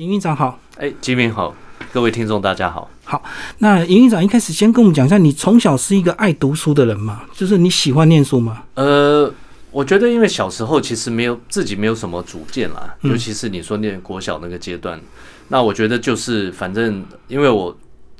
[0.00, 1.54] 营运长好，哎，吉明好，
[1.92, 2.90] 各位听众大家好。
[3.04, 3.22] 好，
[3.58, 7.22] 那营运长一开始先跟我们讲一下，你从小是一个爱读书的人吗？
[7.32, 8.64] 就是你喜欢念书吗？
[8.74, 9.32] 呃，
[9.70, 15.00] 我觉得因为小时候其实没有自己没有什么主见啦，尤其是你说念国小那个阶段，
[15.46, 17.76] 那我觉得就是反正因为我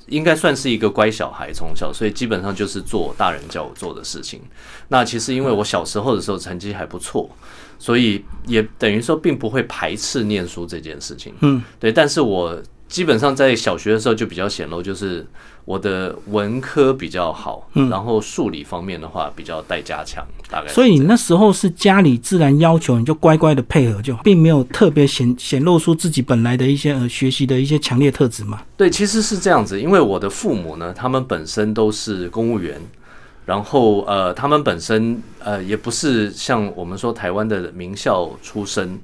[0.07, 4.41] 应该算是一个乖小孩，从小所以基本上就是做大人叫我做的事情。
[4.87, 7.29] 那其实因为我小时候的时候成绩还不错。
[7.79, 11.33] 所以也等于说，并不会排斥念书这件事情。
[11.41, 11.93] 嗯，对。
[11.93, 15.27] 但是我基本上在小学的时候就比较显露，就是
[15.65, 20.25] 我的文科比较好，然后数理方面的话比较待加强。
[20.51, 20.69] 大概。
[20.69, 28.63] 所以那时候是家里自然要求，你就乖乖的配合，就并没有特别显显露出自己本来的一些呃学习的一些强烈特质嘛。
[28.77, 32.81] 对，其实是这样子，因为我的父母呢，他们本身都是公务员。
[33.47, 38.99] 然后呃，他们本身呃也不是像我们说台湾的名校出身，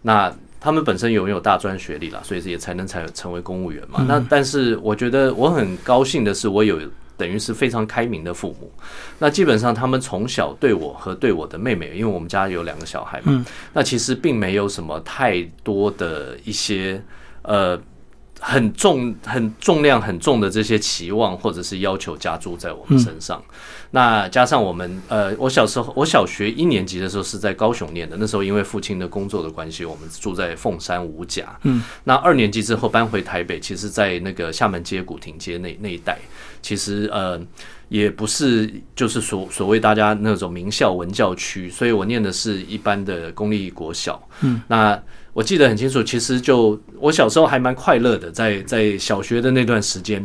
[0.00, 4.04] 那他们本身拥有大专学历了，所以也才能才成为公务员嘛。
[4.08, 6.80] 那但是我觉得我很高兴的是，我有
[7.16, 8.72] 等于是非常开明的父母。
[9.18, 17.02] 那基本上他们从小对我和对我的妹妹，因为我们家有两个小孩嘛，那其实并没有什么太多的一些
[17.42, 17.78] 呃。
[18.44, 23.40] 很重、很重量很重的这些期望或者是要求加注在我们身上，
[23.92, 31.56] 那加上我们呃，我小时候我小学一年级的时候是在高雄念的，那时候因为父亲的工作的关系，我们住在凤山五甲。
[31.62, 36.18] 嗯，那二年级之后搬回台北，其实，在那个厦门街、古亭街那那一带，
[36.60, 37.40] 其实呃，
[37.92, 44.20] 也不是就是所所谓大家那种名校文教区，所以我念的是一般的公立国小。
[44.40, 44.98] 嗯，那。
[45.34, 50.22] 我记得很清楚，其实就我小时候还蛮快乐的，在在小学的那段时间，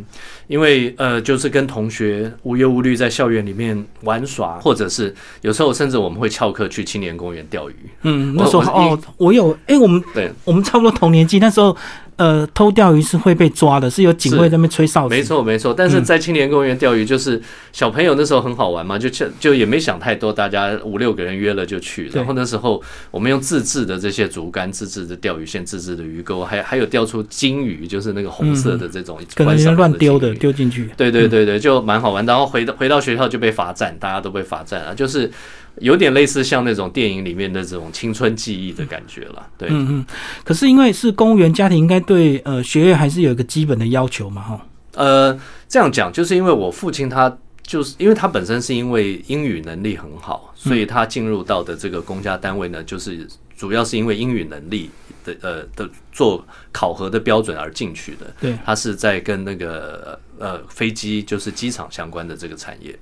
[0.48, 7.76] 因为呃，就是跟同学无忧无虑在校园里面玩耍，或者是有时候甚至我们会翘课去青年公园钓鱼。
[8.02, 11.78] 嗯，那时候哦，我有哎，我们对，我们差不多同年纪，那时候。
[12.18, 15.16] 呃，偷钓鱼是会被抓的，是有警卫在那边吹哨子。
[15.16, 15.74] 没错，没错。
[15.74, 17.40] 但是在青年公园钓鱼，就是
[17.72, 22.10] 小朋友那时候很好玩嘛，就就就也没想太多，大家五六个人约了就去。
[22.14, 22.82] 然后那时候
[23.12, 30.90] 我们用自制的这些竹竿、自制的钓鱼线、自制的鱼钩，还还有钓出金鱼，就是那个红色的这种，跟人家乱丢的丢进去。
[30.98, 32.26] 对对对对，就蛮好玩。
[32.26, 35.32] 然后回到回到学校就被罚站，大家都被罚站啊，就是。
[35.80, 39.70] 有点类似像那种电影里面的这种青春记忆的感觉了，对。
[39.70, 40.06] 嗯嗯。
[40.44, 44.66] 可是因为是公务员家庭，应该对呃学业还是有一个基本的要求嘛，哈。
[44.96, 45.40] 呃，
[45.70, 54.90] 这样讲就是因为我父亲他就是因为他本身是因为英语能力很好，所以他进入到的这个公家单位呢，就是主要是因为英语能力
[55.24, 58.34] 的呃的做考核的标准而进去的。
[58.42, 58.58] 对。
[58.66, 62.98] 他是在跟那个呃飞机就是机场相关的这个产业，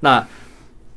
[0.00, 0.26] 那。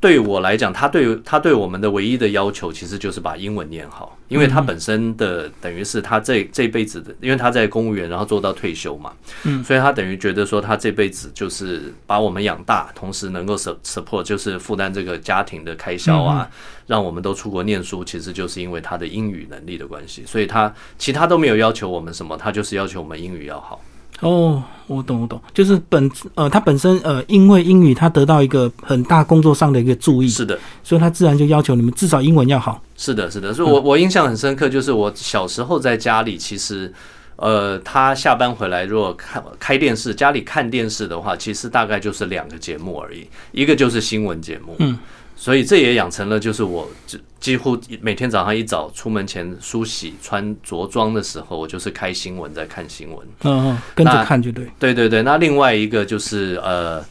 [0.00, 9.12] 对我来讲，他对他对我们的唯一的要求，其实就是把英文念好，因为他本身的等于是他这这辈子的，因为他在公务员，然后做到退休嘛，
[9.44, 16.48] 嗯，所以他等于觉得说，他这辈子就是把我们养大，同时能够 support 就是负担这个家庭的开销啊，
[16.86, 23.78] 让我们都出国念书，其实就是因为他的英语能力的关系，所以他其他都没有要求我们什么，他就是要求我们英语要好。
[24.20, 32.82] 哦，我懂，我懂，就是本呃，他本身呃，因为英语他得到一个很大工作上的一个注意，是的，所以他自然就要求你们至少英文要好。
[32.96, 36.92] 是的，是的，所以我我印象很深刻，就是我小时候在家里，其实
[37.36, 44.98] 呃，他下班回来如果看开电视，家里看电视的话，其实大概就是两个节目而已，一个就是新闻节目，嗯。
[45.40, 53.26] 所以这也养成了，就是我几几乎每天早上一早出门前梳洗穿着装的时候，我就是开新闻在看新闻。
[53.44, 54.66] 嗯嗯，跟着看就对。
[54.78, 57.02] 对对对，那另外一个就是呃，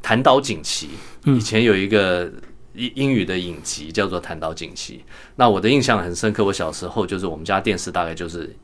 [0.00, 0.88] 弹岛锦旗，
[1.24, 2.32] 以前有一个
[2.72, 4.94] 英英语的影集叫做《弹岛锦旗》，
[5.36, 6.42] 那我的印象很深刻。
[6.42, 8.56] 我小时候就是我们家电视大概就是。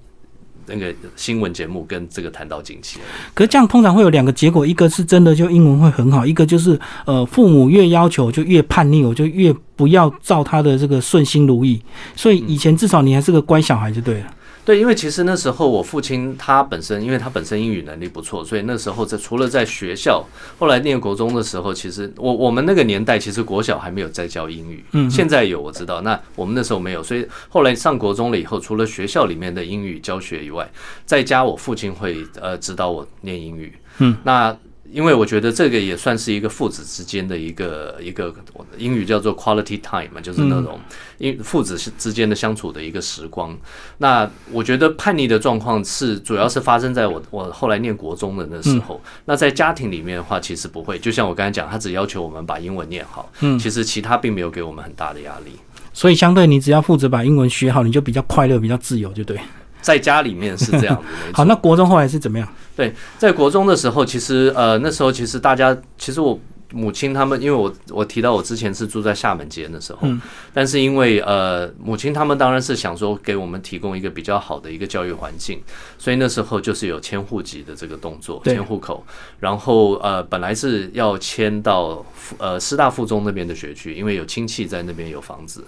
[0.69, 2.99] 那个新闻节目跟这个谈到近期，
[3.35, 11.81] 可是这样通常会有两个结果，一个是真的就英文会很好，一个就是呃父母越要求就越叛逆，我就越不要照他的这个顺心如意。
[12.15, 14.27] 所以以前至少你还是个乖小孩就对了。
[14.69, 20.23] 对，因为其实那时候我父亲他本身，因为他本身英语能力不错，所以那时候在除了在学校，
[20.59, 30.71] 后来念国中的时候，其实我我们那个年代其实国小还没有在教英语，嗯，现在有我知道，那我们那时候没有，所以后来上国中了以后，除了学校里面的英语教学以外，
[31.07, 34.55] 在家我父亲会呃指导我念英语，嗯，那。
[34.91, 38.35] 因为我觉得这个也算是一个父子之间的一个一个
[38.77, 40.81] 英语叫做 quality time 嘛，就是那种
[41.19, 43.57] 因父子之间的相处的一个时光。
[43.99, 49.01] 那我觉得叛逆的状况是主要是发生在我我后来念国中的那时候。
[49.27, 50.99] 那在家庭里面的话，其实不会。
[50.99, 55.53] 就像我刚才讲，他只要求我们把英文念好，嗯，其实其他并没有给我们很大的压力。
[55.93, 59.39] 所以相对你只要负责把英文学好，你就比较快乐，比较自由，就对。
[59.81, 61.03] 在家里面是这样子。
[61.33, 62.49] 好，那国中后来是怎么样？
[62.79, 66.39] 对，在国中的时候，其实呃那时候其实大家其实我
[66.71, 70.21] 母亲他们，因为我我提到我之前是住在厦门街的时候，嗯。
[70.55, 75.61] 但是因为呃母亲他们当然是想说给我们提供一个比较好的一个教育环境，
[75.99, 79.05] 所以那时候就是有迁户籍的这个动作，迁户口，
[79.41, 82.07] 然后呃本来是要迁到
[82.39, 85.65] 呃师大附中那边的学区，因为有亲戚在那边有房子。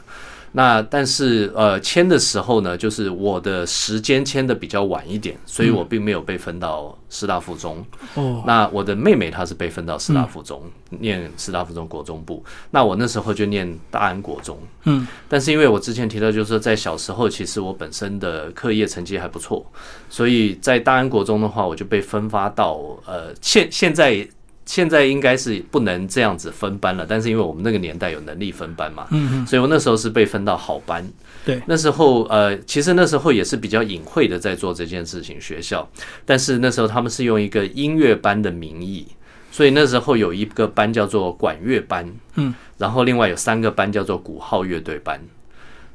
[0.52, 7.84] 那但是呃签的时候呢，就是我的时间签的比较晚一点，所以我并没有被分到师大附中。
[8.14, 12.44] 哦，那我的妹妹她是被分到师大附中，念师大附中国中部。
[12.70, 14.58] 那我那时候就念大安国中。
[14.84, 19.64] 嗯，但是因为我之前提到，就是说在小时候，其实我本身的课业成绩还不错，
[20.08, 24.28] 所以在大安国中的话，我就被分发到呃现现在。
[24.70, 31.04] 现在应该是不能这样子分班了，但是因为我们那个年代有能力分班嘛，嗯所以我那时候是被分到好班。
[31.44, 35.90] 对，那时候呃，其实那时候也是比较隐晦的在做这件事情，学校，
[36.24, 39.08] 但是那时候他们是用一个音乐班的名义，
[39.50, 45.20] 所以那时候有一个班叫做管乐班，嗯，然后另外有三个班叫做鼓号乐队班。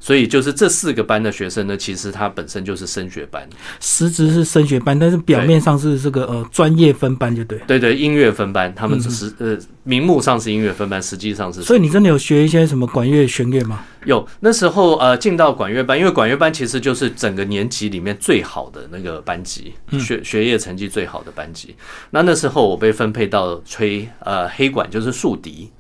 [0.06, 3.50] 所以就是这四个班的学生呢，其实他本身就是升学班，
[3.80, 7.58] 实质是升学班，但是表面上是这个呃专业分班，就对。
[7.66, 13.84] 对对，音乐分班，他们只是、呃名目上是音乐分班，实际上是所以你真的有学一些什么管乐、弦乐吗？
[14.04, 21.76] 有那时候呃进到管乐班，因为管乐班其实就是整个年级里面最好的那个班级，学学业成绩最好的班级。
[22.10, 25.72] 那那时候我被分配到吹呃黑管，就是竖笛。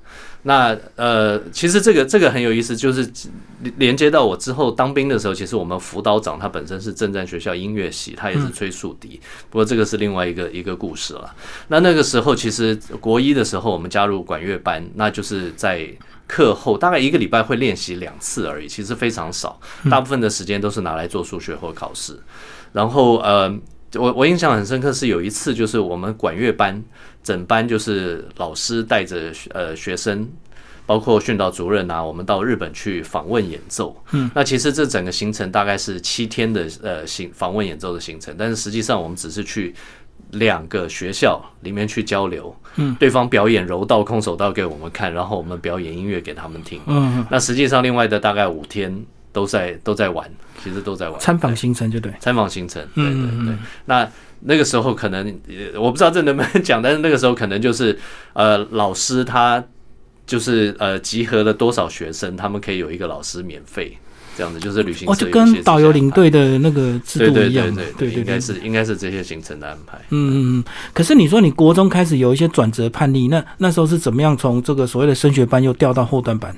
[0.47, 3.01] 那呃，其实这个这个很有意思，就是
[3.63, 9.19] 连连接到我之后当兵的时候，其实我们辅导长他本身是正战学校音乐系，他也是吹竖笛。
[9.49, 11.33] 不过这个是另外一个一个故事了。
[11.69, 15.89] 那那个时候其实国一的时候，我们加入管乐班，那就是在
[16.27, 19.59] 课后大概一个礼拜会练习两次而已，其实非常少，
[19.89, 22.19] 大部分的时间都是拿来做数学或考试。
[22.71, 23.51] 然后呃，
[23.95, 26.83] 我我印象很深刻是有一次就是我们管乐班
[27.25, 30.25] 整班就是老师带着呃学生。
[30.87, 33.99] 包括训导主任啊，我们到日本去访问演奏。
[34.11, 39.73] 嗯，那其实这整个行程大概是七天的呃行访问演奏的行程，但是实际上我们只是去
[40.33, 42.55] 两个学校里面去交流。
[42.75, 46.79] 嗯，对方表演柔道、空手道给我们看，然后我们表演音乐给他们听。
[46.85, 48.95] 嗯，那实际上另外的大概五天
[49.35, 50.25] 都在都在玩，
[50.63, 52.11] 其实都在玩参访行程就对。
[52.19, 52.81] 参访行程。
[52.95, 53.55] 对对嗯对，
[53.85, 54.09] 那。
[54.47, 57.97] 那个时候可能呃我不知道这能不能讲，但是那个时候可能就是
[58.33, 59.63] 呃老师他
[60.27, 63.97] 就是呃集合了多少学生，他们可以有一一个老师免费
[64.37, 67.91] 这样子，就是旅行哦，就跟导游领队的那个制度一样对嘛。
[67.97, 68.39] 对对对应该。
[68.39, 69.97] 是应该是这些行程的安排。
[70.09, 70.63] 嗯嗯嗯。
[70.93, 76.55] 可是你说你国中开始有一些转折叛逆，那那时候是怎么样从这个所谓的升学班又调到后段班？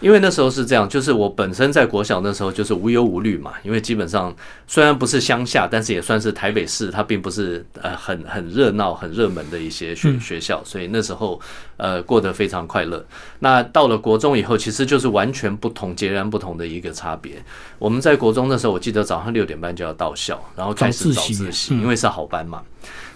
[0.00, 4.34] 因为那时候是这样，就是我本身在国小那时候就是无忧无虑嘛，因为基本上
[4.66, 11.38] 虽然不是乡下，但是也算是台北市，它并不是呃很很热闹、很热门的一些学学校，所以那时候
[11.76, 13.04] 呃过得非常快乐。
[13.40, 17.32] 那到了国中以后，其实就是完全不同、截然不同的一个差别。
[17.78, 22.62] 我们在国中的时候，我记得早上六点半就要到校，然后开始早自习因为是好班嘛。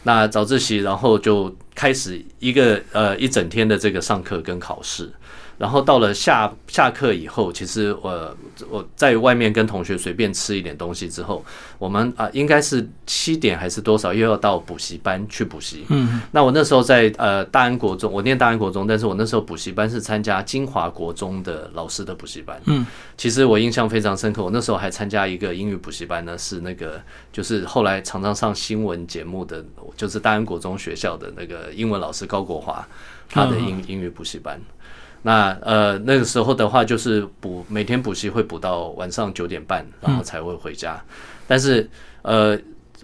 [0.03, 5.11] 那早自习，然后就开始一个呃一整天的这个上课跟考试。
[5.59, 8.37] 然后到了下下课以后，其实我
[8.69, 11.45] 我在外面跟同学随便吃一点东西之后，
[11.79, 15.87] 我们啊、应该是七点还是多少又要到补习班去补习。
[15.89, 22.61] 嗯，那我那时候在呃大安国中，我念大安国中，但是我那时候补习班是参加金华国中的老师的补习班。
[22.67, 22.85] 嗯，
[23.17, 27.01] 其实我印象非常深刻，我那时候还参加一个英语补习班呢，是那个
[27.33, 29.65] 就是后来常常上新闻节目的，
[29.97, 32.87] 就是大安国中学校的那个英文老师高国华，
[33.29, 34.61] 他的英英语补习班。
[35.27, 41.03] 那呃那个时候的话，就是补每天补习会补到晚上九点半，然后才会回家。
[41.49, 41.91] 但是
[42.23, 42.57] 呃，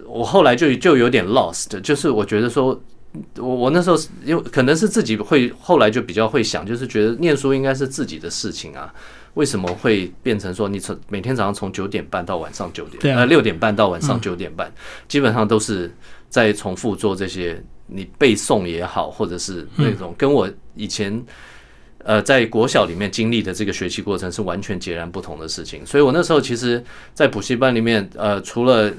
[0.07, 2.81] 我后来就就有点 lost，就是我觉得说，
[3.37, 8.93] 我我那时候因为可能是自己会后来就比较会想，就是觉得念书应该是自己的事情啊。
[9.33, 14.71] 为什么会变成说你从每天早上从九点半到晚上九点，呃六点半到晚上九点半，
[15.09, 15.93] 基本上都是
[16.29, 21.21] 在重复做这些你背诵也好，或者是那种跟我以前
[22.03, 25.85] 呃在国小里面经历的这个学习过程是完全截然不同的事情。
[25.85, 26.83] 所以我那时候其实，
[27.13, 28.91] 在补习班里面，呃，除了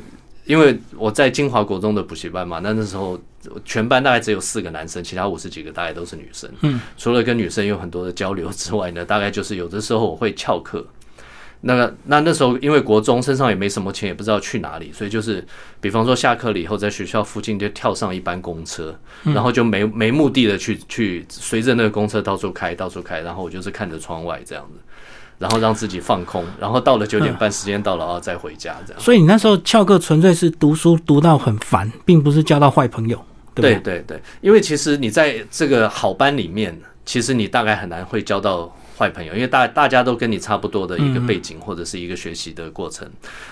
[0.47, 3.19] 因为我在金华国中的补习班嘛，那那时候
[3.65, 6.51] 全班大概只有四个男生，其他五十几个大概都是女生。
[6.63, 10.87] 嗯，除了跟女生有很多的交流之外呢，大概就是有的时候我会翘课。
[11.65, 15.45] 那个那那时候因为国中身上也没什么钱，也不知道去哪里，所以就是
[15.81, 18.95] 比方说下课了以后，在学校附近就跳上一班公车，
[19.25, 24.81] 然后就没没目的的去去随着那个公车到处开到处开，然后我就是看着窗外这样子。
[25.37, 29.03] 然后让自己放空，然后到了九点半时间到了，然后再回家这样。
[29.03, 33.21] 所以你那时候翘课纯粹是读书读到很烦，并不是交到坏朋友，
[33.53, 33.81] 对对？
[33.81, 43.09] 对对，因为其实你在这个好班里面，其实你大概很难会交到坏朋友，因为大大家都跟你差不多的一个背景或者是一个学习的过程。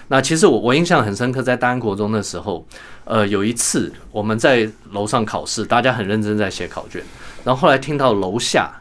[0.08, 2.66] 那其实我我印象很深刻，在大安国中的时候，
[3.04, 7.02] 呃，有一次我们在楼上考试，大家很认真在写考卷，
[7.44, 8.78] 然后后来听到楼下。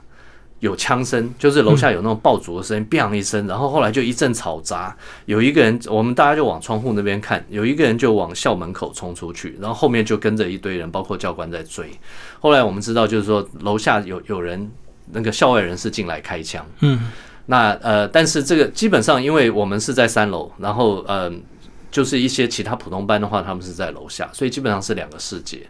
[0.62, 4.96] 有枪声，就是楼下有那种爆竹的声音，砰一声，然后后来就一阵嘈杂。
[5.26, 11.90] 有一个人，我们大家就往窗户那边看，有一个人就往校门口冲出去，然后后面就跟着一堆人，包括教官在追。
[12.40, 14.70] 后来我们知道，就是说楼下有有人
[15.12, 16.66] 那个校外人士进来开枪。
[16.80, 17.12] 嗯，
[17.46, 21.32] 那呃，但是这个基本上，因为我们是在三楼，然后呃，
[21.90, 25.68] 就是一些其他普通班的话，他们是在楼下，所以基本上是两个世界。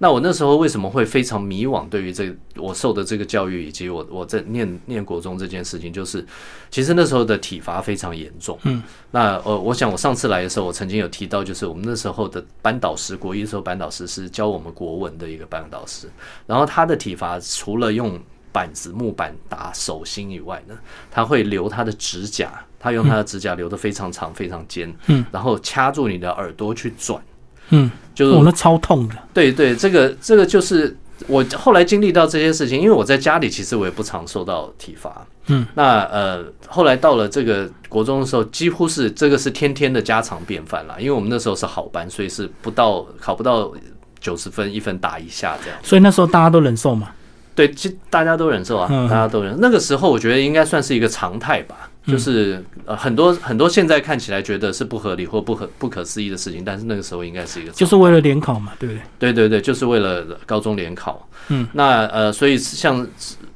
[0.00, 1.88] 那我那时候为什么会非常迷惘？
[1.88, 6.24] 对于这我受的这个教育，以及我我在念念国中这件事情，就是
[6.70, 8.56] 其实那时候的体罚非常严重。
[8.62, 8.80] 嗯，
[9.10, 16.08] 那呃，我想我上次来的时候，我曾经有提到，就是我们那时候的班导师，国一的时候班导师是教我们国文的一个班导师，
[16.46, 18.16] 然后他的体罚除了用
[18.52, 20.74] 板子木板打手心以外呢，
[21.10, 27.22] 他会留他的指甲，他用他的指甲留的非常长非常尖，嗯，然后掐住你的耳朵去转，
[27.70, 43.72] 嗯，就是我、那超痛的，对对，这个这个就是我后来经历到这些事情，因为我在家里其实我也不常受到体罚，嗯，那呃后来到了这个国中的时候，几乎是这个是天天的家常便饭啦，因为我们那时候是好班，所以是不到考不到
[44.20, 45.78] 九十分一分打一下这样。
[45.82, 47.10] 所以那时候大家都忍受嘛。
[47.58, 49.56] 对，其实大家都忍受啊，嗯大家都忍。
[49.60, 59.02] 那个时候我觉得应该算是一个常态吧，嗯就是呃很多很多现在看起来觉得是不合理或不可不可思议的事情，但是那个时候应该是一个常态就是为了联考嘛，对不对？
[59.18, 61.28] 对对对，就是为了高中联考。
[61.48, 63.04] 嗯，那呃，所以像，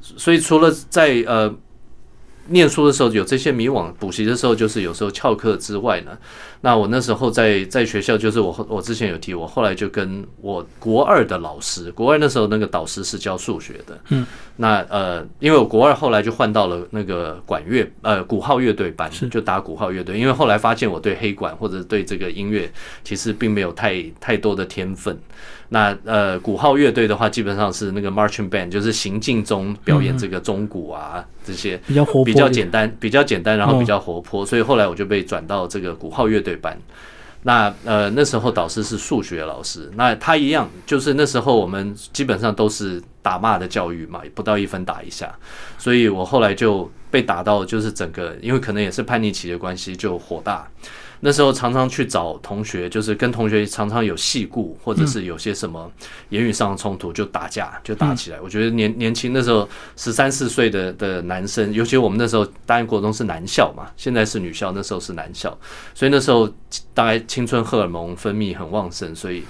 [0.01, 1.49] 所以除了在呃
[2.47, 6.17] 念书的时候有这些迷惘，补习的时候就是有时候翘课之外呢，
[6.61, 14.25] 那我那时候在在学校，就是我我之前有提，我后来就跟我国二的老师，国二那时候那个导师是教数学的，嗯，
[14.57, 22.69] 那呃，因为我国二后来就换到了那个管乐呃鼓号乐队班，就打鼓号乐队，因为后来发现我对黑管或者对这个音乐
[23.03, 25.17] 其实并没有太太多的天分。
[25.73, 36.77] 那呃，鼓号乐队的话，基本上是那个 marching band，就是行进中表演这个钟鼓啊这些比较活泼，比较简单，比较简单，然后嗯比较活泼，所以后来我就被转到这个鼓号乐队班。
[37.41, 45.33] 那呃那时候导师是数学老师，那他一样，就是那时候我们基本上都是打骂的教育嘛，不到一分打一下，
[45.79, 50.67] 所以我后来就被打到就是整个，因为可能也是叛逆期的关系，就火大。
[51.25, 55.89] 那时候常常去找同学，就是跟同学常常有戏故，或者是有些什么
[56.29, 58.41] 言语上的冲突，就打架，就打起来。
[58.41, 65.57] 我觉得年年轻那时候十三四岁的的男生，尤其我们那时候大安国中是男校嘛，现在是女校，那时候是男校，
[65.95, 66.45] 所以那时候
[66.93, 69.45] 大概青春荷尔蒙分泌很旺盛，所以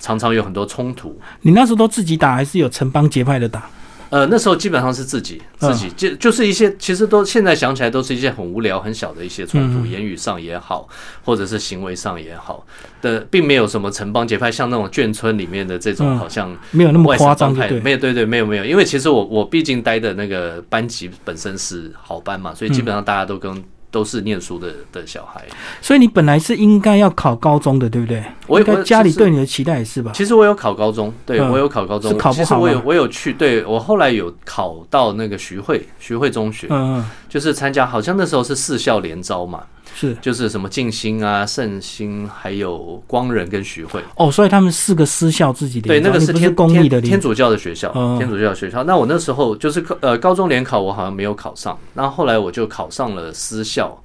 [0.00, 1.20] 常常有很多冲突。
[1.40, 3.68] 你那时候都自己打，还是有城邦结派的打？
[4.10, 10.88] 呃，那时候基本上是自己自己就就是一些，其实都现在想起来都是一些很无聊、很小的一些冲突，言语上也好，
[11.24, 12.64] 或者是行为上也好
[13.02, 17.80] 的，并没有什么城邦结派，像那种眷村里面的这种，嗯好像没有那么夸张，对。
[17.80, 23.62] 没有对对，没有没有，因为其实我我毕竟待的那个班级本身是好班嘛，所以基本上大家都跟。
[23.96, 25.42] 都是念书的的小孩，
[25.80, 28.22] 所以你本来是应该要考高中的，对不对？
[28.46, 30.10] 我我家里对你的期待也是吧？
[30.14, 39.62] 其实我有考高中，对、嗯我有考高中，是考不其实我有我有去，对我后来有考到那个徐汇徐汇中学，嗯嗯，就是参加，好像那时候是四校联招嘛，
[39.98, 44.02] 是就是什么静心啊、圣心，还有光仁跟徐汇。
[44.16, 48.84] 哦，所以他们四个私校自己对，那个是天公立的天天主教的学校，嗯天主教的学校。
[48.84, 53.98] 那我那时候就是呃高中联考，我好像没有考上，那后来我就考上了私校，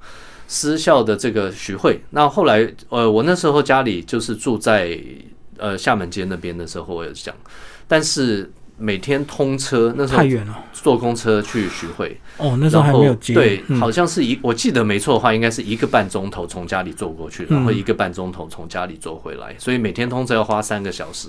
[0.48, 2.02] 私校的这个徐汇。
[2.10, 4.98] 那后来呃，我那时候家里就是住在
[5.58, 7.34] 呃厦门街那边的时候，我有讲，
[7.86, 8.50] 但是
[8.82, 10.58] 每天通车那时候太远了。
[10.72, 13.32] 坐公车去徐汇，哦，那时候还没有接。
[13.32, 21.28] 对，嗯好像是一，我记得没错的话，应该是一个半钟头从家里坐过去，然后一个半钟头从家里坐回来，所以每天通车要花三个小时。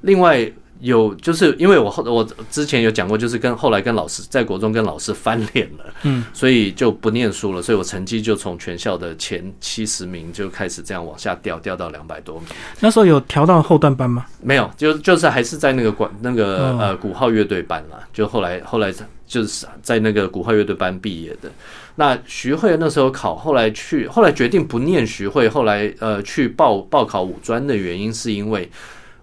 [0.00, 12.48] 另外有就是因为我后我之前有讲过，就是跟后来跟老师在国中跟老师翻脸了，嗯，所以就不念书了，所以我成绩就从全校的前七十名就开始这样往下掉，掉到两百多名。
[12.80, 14.26] 那时候有调到后段班吗？
[14.42, 18.92] 没有，就就是还是在那个管那个哦呃鼓号乐队班啦，就后来后来
[19.26, 21.50] 就是在那个鼓号乐队班毕业的。
[21.96, 28.70] 那徐汇那时候考，后来去后来决定不念徐汇，后来呃去报报考五专的原因，是因为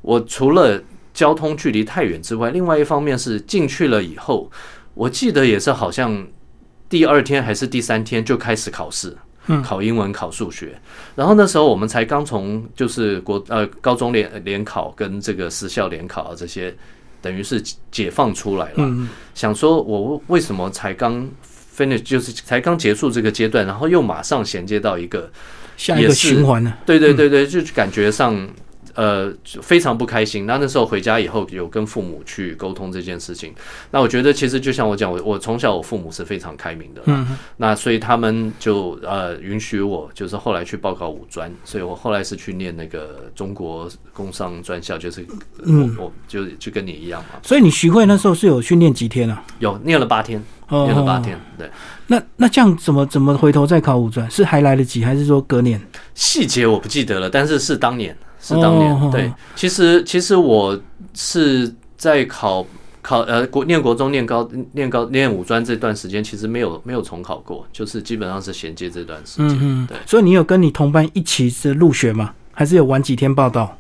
[0.02, 0.80] 我除了
[1.18, 4.52] 交通距离太远之外，另外一方面是进去了以后，
[4.94, 6.28] 我记得也是好像
[6.88, 10.80] 第二天还是第三天就开始考试，嗯考英文、考数学。
[11.16, 16.72] 然后那时候我们才刚从就是国呃高中联联考跟这个私校联考啊这些，
[17.20, 17.60] 等于是
[17.90, 18.76] 解放出来了。
[18.78, 21.28] 嗯，想说我为什么才刚
[21.76, 25.28] finish 就是才刚结束这个阶段，然后又马上衔接到一个
[25.78, 26.72] 下一个循环呢？
[26.86, 28.48] 对对对对，就感觉上
[28.98, 30.46] 呃非常不开心。
[30.46, 33.54] 那那时候回家以后，有跟父母去沟通这件事情。
[33.92, 45.26] 那我觉得其实就像我讲，我我从小我父母是非常开明的，嗯，那所以他们就呃允许我，就是后来去报考五专，所以我后来是去念那个中国工商专校，就是
[45.64, 49.44] 嗯我我就就跟你一样嘛，所以你徐汇那时候是有训练几天啊？
[49.60, 51.70] 有念了八天，哦念了八天，对。
[52.08, 54.30] 那那这样怎么怎么回头再考五专？
[54.32, 55.80] 是还来得及，还是说隔年？
[56.16, 58.92] 细节我不记得了，但是是当年，是当年。
[58.94, 60.80] 哦对，其实其实我
[61.14, 62.66] 是在考
[63.02, 69.58] 考呃国念国中、念高、念高、念五专这段时间，其实没有没有重考过，就是基本上是衔接这段时间。
[69.58, 72.34] 嗯嗯对，所以你有跟你同班一起是入学吗？
[72.54, 73.78] 还是有晚几天报道？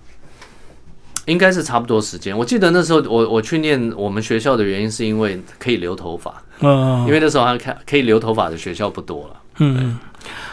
[1.26, 2.38] 应该是差不多时间。
[2.38, 9.42] 我记得那时候我我去念我们学校的原因是因为可以留头发，嗯因为那时候还看可以留头发的学校不多了。
[9.58, 10.00] 嗯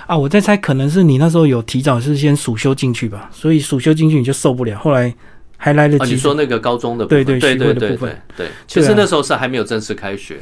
[0.07, 5.15] 啊，我在猜，可能是你那时候有提早是先暑修进去吧，所以暑修进去你就受不了，后来
[5.57, 6.13] 还来得啊，及。
[6.13, 7.97] 你说那个高中的部分对对对对
[8.37, 10.39] 对其实那时候是还没有正式开学，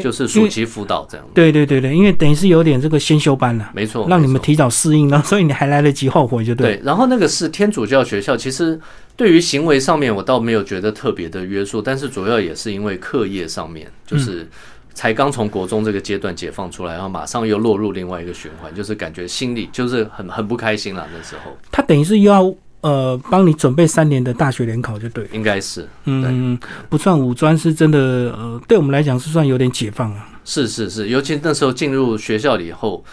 [0.00, 1.26] 就是暑期辅导这样。
[1.34, 6.76] 对对对对，因为等于是有点这个先修班了，没错，让你们提早适应，然 后所以你还来得及后悔，就对。
[6.76, 8.78] 对，然后那个是天主教学校，其实
[9.16, 14.46] 对于行为上面我倒没有觉得特别的约束，但是主要也是因为课业上面，嗯就是
[14.94, 21.06] 才刚从国中这个阶段解放出来，然后马上又落入另外一个循环，就是感觉心里就是很很不开心了。
[21.16, 25.28] 那时候他等于是又要呃帮你准备三年的大学联考，就对。
[25.32, 26.58] 应该是嗯，
[26.88, 30.28] 不算五专是真的，呃，对我们来讲是算有点解放啊。
[30.44, 33.04] 是是是，尤其那时候进入学校里以后。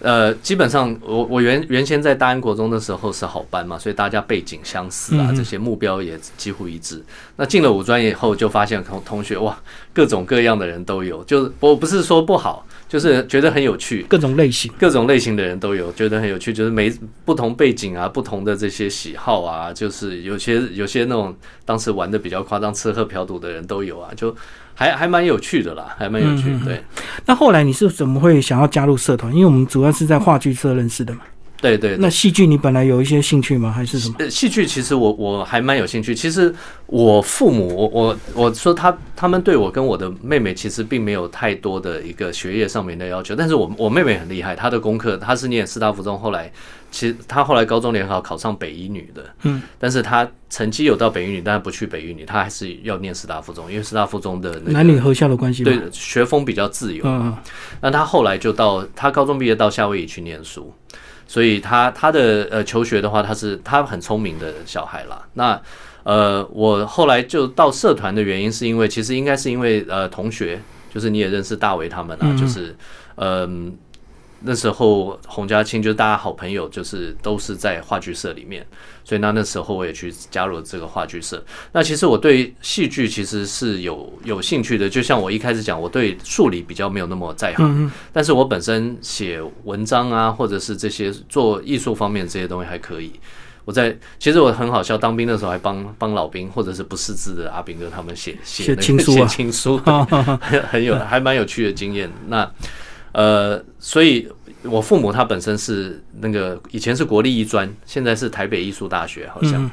[0.00, 7.02] 呃，基本上我我原原先在大安国中的时候是好班嘛，所以大家背景相似啊嗯，这些目标也几乎一致。
[7.36, 9.58] 那进了五专以后，就发现同同学哇，
[9.92, 14.72] 各种各样的人都有，就是我不是说不好，就是觉得很有趣，各种类型。
[14.78, 16.92] 各种类型的人都有，觉得很有趣，就是每
[17.24, 21.34] 不同背景啊，不同的这些喜好啊，就是有些有些那种
[21.64, 24.34] 当时玩的比较夸张、吃喝嫖赌的人都有啊，就
[24.78, 26.80] 还还蛮有趣的啦，还蛮有趣对
[27.26, 29.34] 那后来你是怎么会想要加入社团？
[29.34, 31.22] 因为我们主要是在话剧社认识的嘛。
[31.60, 33.72] 对对对那戏剧你本来有一些兴趣吗？
[33.72, 34.14] 还是什么？
[34.20, 36.14] 呃，戏剧其实我我还蛮有兴趣。
[36.14, 36.54] 其实
[36.86, 46.48] 我父母，我我我说他他们对我跟我的妹妹其实并没有太多的一个学业上面的要求，但是我我妹妹很厉害，她的功课她是念师大附中，后来
[46.90, 55.70] 其实他后来高中联考考上北一女的，嗯，但是他成绩有到北一女，但是不去北一女，他还是要念师大附中，因为师大附中的那个男女合校的关系吗？
[55.70, 57.36] 对学风比较自由，嗯，
[57.82, 60.72] 那他后来就到他高中毕业到夏威夷去念书，
[61.26, 65.22] 所以他他的呃求学的话，他是他很聪明的小孩啦。
[65.34, 65.60] 那
[66.04, 70.58] 呃，我后来就到社团的原因，是因为其实应该是因为呃同学，
[70.92, 72.36] 就是你也认识大为他们啊，嗯。
[72.36, 72.74] 就是
[73.20, 73.76] 嗯、
[74.40, 78.64] 那时候洪家庆就是大家好朋友，就是都是在话剧社里面，
[79.04, 81.44] 所以那那时候我也去加入了这个话剧社。
[81.72, 93.12] 那其实我对戏剧其实是有有兴趣的，就像我一开始讲，我对数理比较没有那么在行，嗯但是我本身写文章啊，或者是这些做艺术方面这些东西还可以。
[93.64, 99.76] 我在其实我很好笑，当兵的时候还帮帮老兵或者是不识字的阿兵哥他们写写写那个写情书啊情书，
[100.70, 102.10] 很有还蛮有趣的经验。
[102.28, 102.50] 那
[103.12, 104.28] 呃，所以
[104.62, 109.70] 我父母他本身是那个以前是国立艺专，现在是台北艺术大学，好像、嗯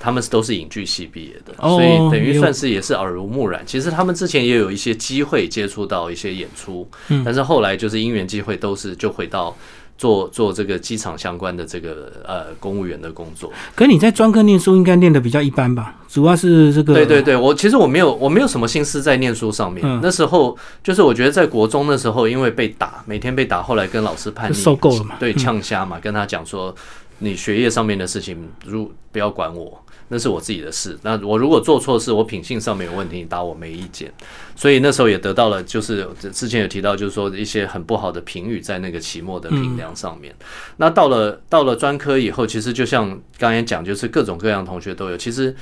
[0.00, 3.62] 他们都是影剧系毕业的，哦所以等于算是也是耳濡目染。
[3.64, 9.56] 其实他们之前也有一些机会接触到一些演出，嗯但是后来就是因缘机会，都是就回到。
[9.96, 15.94] 做做这个机场相关的这个呃公务员的工作，可你在专科念书应该念的比较一般吧？
[16.08, 19.84] 主要是这个，对对对，我其实我没有我没有什么心思在念书上面。
[19.84, 20.00] 嗯。
[20.02, 25.16] 那时候就是我觉得在国中的时候，因为被打，每天被打，后来跟老师叛逆，就受够了嘛。
[25.18, 25.36] 对，嗯。
[25.36, 26.74] 呛虾嘛，跟他讲说，
[27.18, 30.98] 你学业上面的事情，如不要管我，那是我自己的事。
[31.02, 34.12] 那我如果做错事，我品性上面有问题，你打我没意见。
[34.56, 40.34] 所以那时候也得到了，就是之前有提到，就是说一些很不好的评语在那个期末的评量上面。
[40.76, 45.54] 那到了到了专科以后，其实就像刚才讲，就是各种各样同学都有，其实。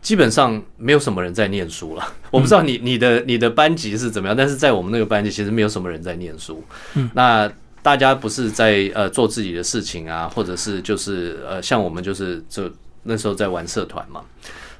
[0.00, 6.62] 基本上没有什么人在念书了， 我不知道你你的你的班级是怎么样，但是在我们那个班级其实没有什么人在念书。
[6.94, 7.50] 嗯，那
[7.82, 12.70] 大家不是在呃做自己的事情啊，或者是就是呃像我们就是就
[13.08, 14.22] 那时候在玩社团嘛。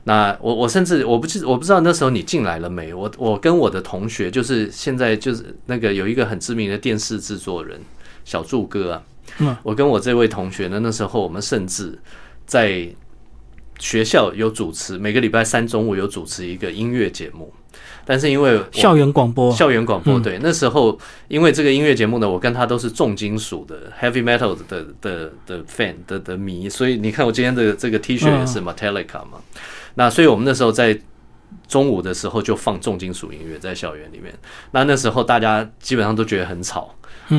[0.05, 2.95] 那我我甚至我不知我不知道那时候你进来了没？
[2.95, 7.79] 我我跟我的同学，就是现在就是那个有一个很知名的电视制作人
[8.25, 9.03] 小柱哥啊，
[9.39, 11.99] 嗯我跟我这位同学呢，那时候我们甚至
[12.47, 12.89] 在
[13.79, 17.53] 学校有主持，每个礼拜三中午有主持一个音乐节目，
[18.05, 29.39] 但是因为校园广播，校园广播，对，那时候因为这个音乐节目呢，我跟他都是重金属的 heavy metal 的的的 fan 的的迷，所以你看我今天的这个 T 恤也是 Metallica 嘛，
[29.95, 30.99] 那所以我们那时候在
[31.67, 34.33] 中午的时候就放重金属音乐在校园里面，
[34.71, 36.95] 那那时候大家基本上都觉得很吵。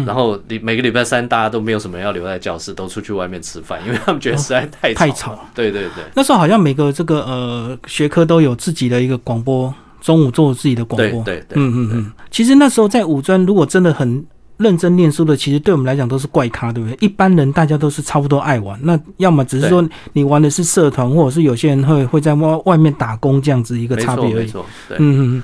[0.06, 4.93] 然后礼每个礼拜三大家都没有什么要留在教室，都出去外面吃饭， 因为他们觉得实在太。
[4.93, 5.39] 太吵。
[5.56, 6.04] 对对对。
[6.13, 11.23] 那时候好像每个这个呃学科都有自己的一个广播，中午做自己的广播。
[11.23, 12.12] 对对对，嗯嗯嗯。
[12.31, 14.25] 其实那时候在五专，如果真的很
[14.57, 16.97] 认真念书的，其实对我们来讲都是怪咖，对不对？
[16.99, 24.31] 一般人大家都是差不多爱玩，那要么只是说你玩的是社团，或者是有些人会会在外外面打工这样子一个差别而已。
[24.31, 24.97] 错没错，对。
[24.99, 25.43] 嗯嗯嗯。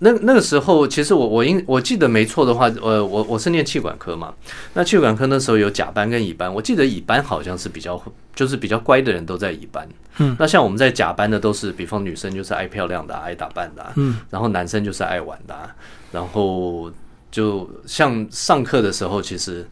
[0.00, 4.34] 那那个时候，其实我我应我记得没错的话，呃，我我是念气管科嘛。
[4.74, 8.00] 那气管科那时候有甲班跟乙班，我记得乙班好像是比较
[8.34, 9.88] 就是比较乖的人都在乙班。
[10.18, 15.74] 嗯，那像我们在甲班的都是，比方女生就是爱漂亮的、啊、爱打扮的、啊，嗯，然后男生就是爱玩的、啊，
[16.12, 16.90] 然后
[17.30, 19.66] 就像上课的时候，其实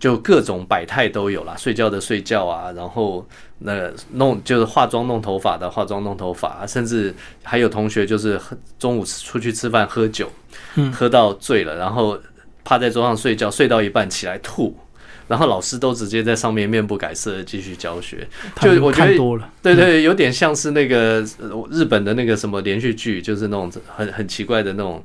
[0.00, 3.24] 就各种百态都有啦，睡觉的睡觉啊，然后
[3.58, 10.28] 那弄就是化妆弄头发的化妆弄头发、啊，甚至还有同学就是喝中午出去吃饭喝酒，
[10.74, 12.18] 嗯喝到醉了，然后
[12.64, 14.76] 趴在桌上睡觉，睡到一半起来吐。
[15.28, 18.26] 然后老师都直接在上面面不改色的继续教学，
[18.60, 19.48] 就我觉得多了。
[19.62, 25.00] 对对，有点像是那个呃日本的那个什么连续剧，就是那种很很奇怪的那种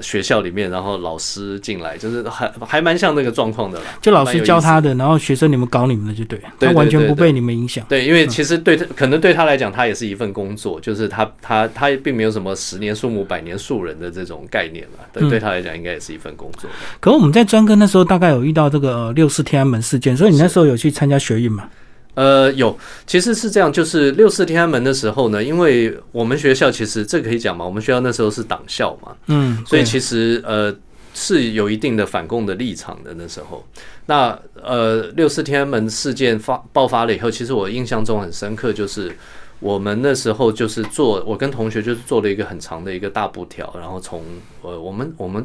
[0.00, 3.84] 学校里面，然后老师进来，就是还还蛮像那个状况的啦。
[4.02, 4.94] 就老师教他的。
[4.96, 7.84] 然后学生你们搞你们的就对他完全不被你们影响。
[7.88, 15.04] 对，因为其实对他可能对他来讲，他也是一份工作，就是他他他并没有什么十年树木百年树人的这种概念嘛。
[15.12, 16.68] 对，嗯对他来讲，应该也是一份工作。
[17.00, 21.68] 可我们在专科那时候大概有遇到这个呃六四天安门事件，所以你那时候有去参加学运嘛？
[22.16, 22.76] 呃，有，
[23.06, 30.74] 其实是这样，就是六四天安门的时候呢，因为我们学校其实这可以讲嘛，我们学校那时候是党校嘛，嗯，所以其实呃
[31.12, 33.62] 是有一定的反共的立场的那时候。
[34.06, 39.14] 那呃六四天安门事件发爆发了以后，其实我印象中很深刻，就是
[39.60, 44.22] 我们那时候就是做，我跟同学就是做了一个很长的一个大布条，然后从
[44.62, 45.44] 呃我们我们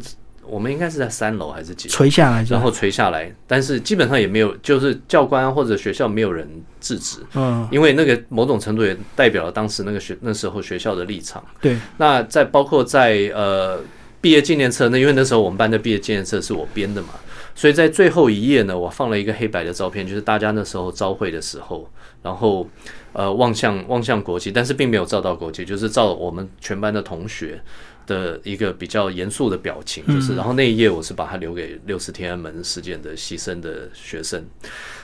[0.52, 1.94] 我们应该是在三楼还是几楼？
[1.94, 6.46] 垂下来，然后垂下来，但是基本上也没有，就是教官或者学校没有人
[6.82, 11.42] 制止，嗯，因为那个某种程度也代表了当时那个学那时候学校的立场。
[11.62, 13.80] 对，那在包括在呃
[14.20, 17.14] 毕业纪念册，那因为那时候我们班的毕业纪念册是我编的嘛，
[17.56, 21.90] 所以在最后一页呢，我放了一个黑白的照片，就是大家那时候朝会的时候，
[22.22, 22.68] 然后
[23.14, 27.62] 呃望向望向国旗，但是并没有照到国旗，就是照我们全班的同学。
[28.06, 34.44] 的一个比较严肃的表情，就是，然后那一页我是把它留给六四天安门事件的牺牲的学生。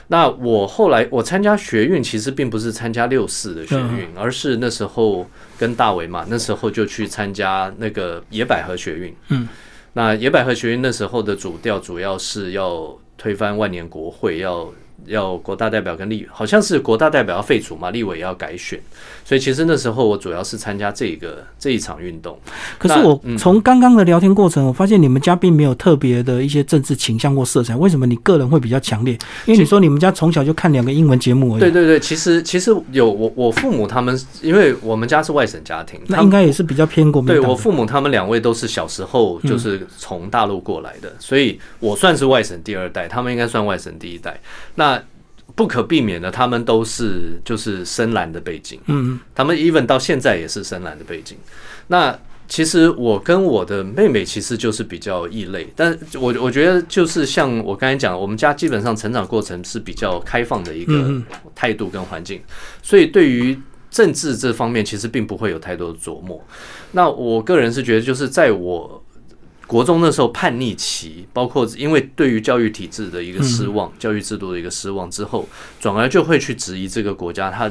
[0.08, 9.14] 那我后来我参加学运，其实并不是参加六四的学运，而是那时候跟大为嘛，那时候就去参加那个野百合学运。
[9.28, 9.48] 嗯，
[9.92, 14.72] 那野百合学运那时候的主调主要是要推翻万年国会，要
[15.06, 18.78] 要国大代表跟立，好像是国大代表要废除嘛，立委也要改选。
[19.24, 22.38] 所以其实那时候我主要是参加这个这一场运动。
[22.78, 29.12] 可是我从刚刚的聊天过程，我发现你们家并没有特别的一些政治倾向或色彩，为什么你个人会比较强烈？
[29.44, 37.28] 因为你说你们家从小就看两个英文节目而已，对对对，其实其实有我我父母他们，因为我们家是外省家庭，那应该也是比较偏国民。
[37.28, 44.40] 对我父母他们两位都是小时候就是从大陆过来的，所以我算是外省第二代，他们应该算外省第一代。
[44.76, 44.87] 那
[45.58, 51.36] 不可避免的，他们都是就是深蓝的背景，嗯，他们 even 到现在也是深蓝的背景。
[51.88, 52.16] 那
[52.46, 61.24] 其实我跟我的妹妹其实就是比较异类，但我我觉得就是像我刚才讲，我们家基本上成长过程是比较开放的一个嗯
[61.56, 62.40] 态度跟环境，
[62.80, 63.58] 所以对于
[63.90, 66.40] 政治这方面其实并不会有太多的琢磨。
[66.92, 69.02] 那我个人是觉得，就是在我
[69.68, 75.46] 国中那时候叛逆期，包括因为对于教育体制的一个失望、教育制度的一个失望之后，
[75.78, 77.70] 转而就会去质疑这个国家它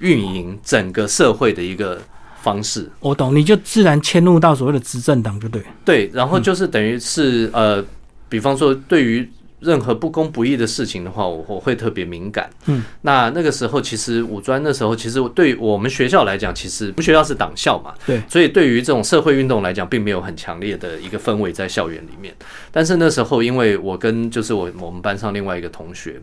[0.00, 2.00] 运营整个社会的一个
[2.40, 2.88] 方式。
[3.00, 5.60] 我懂，你就自然迁入到所谓的执政党，就对。
[5.84, 7.84] 对，然后就是等于是呃，
[8.28, 9.28] 比方说对于
[9.64, 12.48] 任何不公不义的事情的话，我我会特别敏感。
[12.66, 22.34] 嗯，那那个时候其实五专那时候，其实对于我们学校来讲，其实我们学校是党校嘛，对，所以对于这种社会运动来讲，并没有很强烈的一个氛围在校园里面。
[22.70, 26.20] 但是那时候，因为我跟就是我我们班上另外一个同学。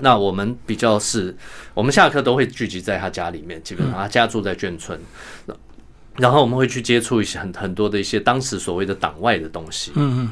[0.00, 1.36] 那我们比较是，
[1.74, 4.96] 我们下课都会聚集在他家里面，基本上他家住在眷村，
[6.18, 9.90] 然后我们会去接触一些很很多的一些当时所谓的党外的东西。
[9.96, 10.30] 嗯嗯，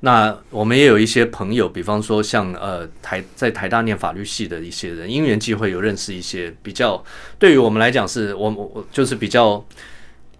[0.00, 7.04] 那我们也有一些朋友，比方说像呃台在台大念法律系的一些人，因缘际会有认识一些比较
[7.38, 9.62] 对于我们来讲是我我我就是比较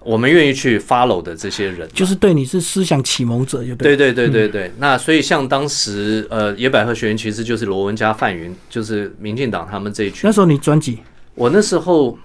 [0.02, 3.94] 我们愿意去 follow 的这些人，就是对你是思想启蒙者，就对。
[3.94, 10.20] 对对对对对，那所以像当时呃野百合学院其实就是罗文佳、范云，就是民进党他们这一群。
[10.24, 10.32] 那。
[10.32, 11.00] 时候你专辑，
[11.34, 12.18] 我那时候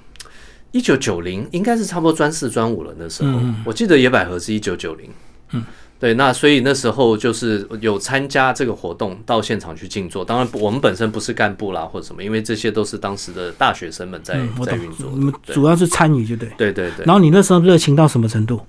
[0.72, 5.10] 一九九零应该是差不多专四专五了，那时候、我记得野百合是一九九零。
[5.52, 5.64] 嗯，
[5.98, 10.26] 对，那所以那时候就是有参加这个活动，到现场去静坐。
[10.26, 14.34] 当然，我们本身不是干部啦或者什么，因为这些都是当时的大学生们在、
[14.66, 15.10] 在运作。
[15.16, 16.50] 你们主要是参与，就对。
[16.58, 18.60] 对对对，然后你那时候热情到什么程度？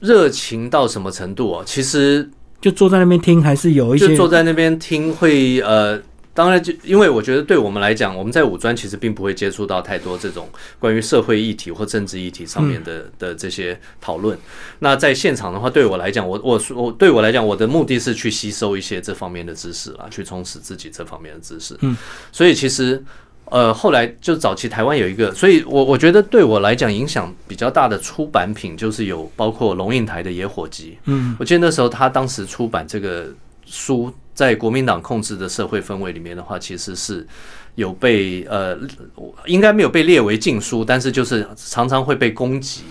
[0.00, 1.62] 热情到什么程度哦？
[1.64, 2.28] 其实
[2.60, 5.98] 就坐在那边听，还是有一些就坐在那边听会呃，
[6.34, 14.36] 当然就因为我觉得对我们来讲，我们在五专其实并不会接触到太多这种关于社会议题或政治议题上面的、的这些讨论。
[14.80, 21.74] 那在现场的话，对我来讲，我我我对我来讲，我的目的是去吸收一些这方面的知识啦，去充实自己这方面的知识。
[21.80, 21.96] 嗯，
[22.32, 23.02] 所以其实。
[23.50, 33.28] 呃，后来就早期台湾有一个，所以我我觉得对我来讲影响比较大的出版品，就是有包括龙应台的《野火集》，嗯，我记得那时候他当时出版这个
[33.66, 37.26] 书，在国民党控制的社会氛围里面的话，其实是
[37.76, 38.76] 有被呃，
[39.46, 42.82] 应该没有被列为禁书，但是就是常常会被攻击。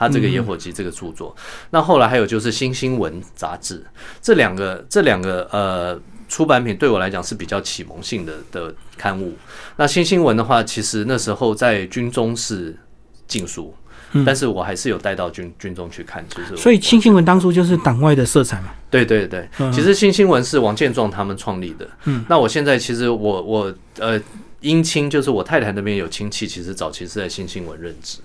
[0.00, 1.34] 他这个《野火集》这个著作，
[1.70, 3.84] 那后来还有就是《新新闻》杂志，
[4.22, 9.36] 这两个这两个呃出版品对我来讲是比较启蒙性的的刊物。
[9.74, 12.76] 那《新新闻》的话，其实那时候在军中是
[13.26, 13.74] 禁书，
[14.24, 18.70] 但是我还是有带到军军中去看，就是所以新新闻当初就是党外的色彩嘛。
[18.90, 21.88] 对对对，其实新新闻是王建壮他们创立的。
[22.04, 24.18] 嗯，那我现在其实我我呃
[24.62, 28.18] 姻亲就是我太太那边有亲戚，其实早期是在新新闻任职。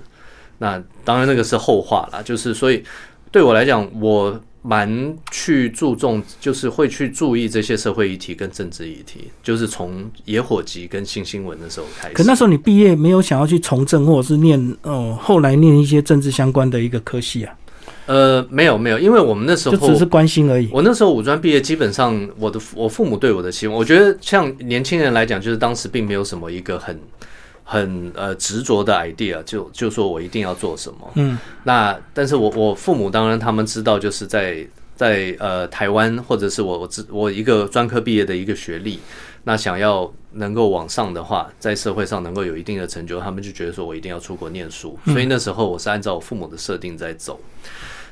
[0.59, 2.83] 那当然那个是后话啦，就是所以
[3.31, 12.13] 对我来讲，我蛮去注重，就是会去注意这些社会议题跟政治议题，就是从野火集跟新新闻的时候开始。
[12.15, 17.53] 可那时候你毕业没有想要去从政，或者是念哦，后来念一些政治相关的一个科系啊，
[18.05, 20.69] 呃，没有没有，因为我们那时候就只是关心而已。
[20.71, 26.97] 我那时候五专毕业，基本上我的我父母对我的期望，我觉得像年轻人来讲，就是当时并没有什么一个很
[27.63, 31.11] 很呃执着的 idea，就就说我一定要做什么。
[31.15, 38.99] 嗯，那但是我我父母当然他们知道，就是在在呃台湾或者是我我只我一个专科毕业的一个学历，
[39.43, 47.39] 那想要能够往上的话，在社会上能够有一定的成就，他们就觉得说我一定要出国念书，所以那时候我是按照我父母的设定在走。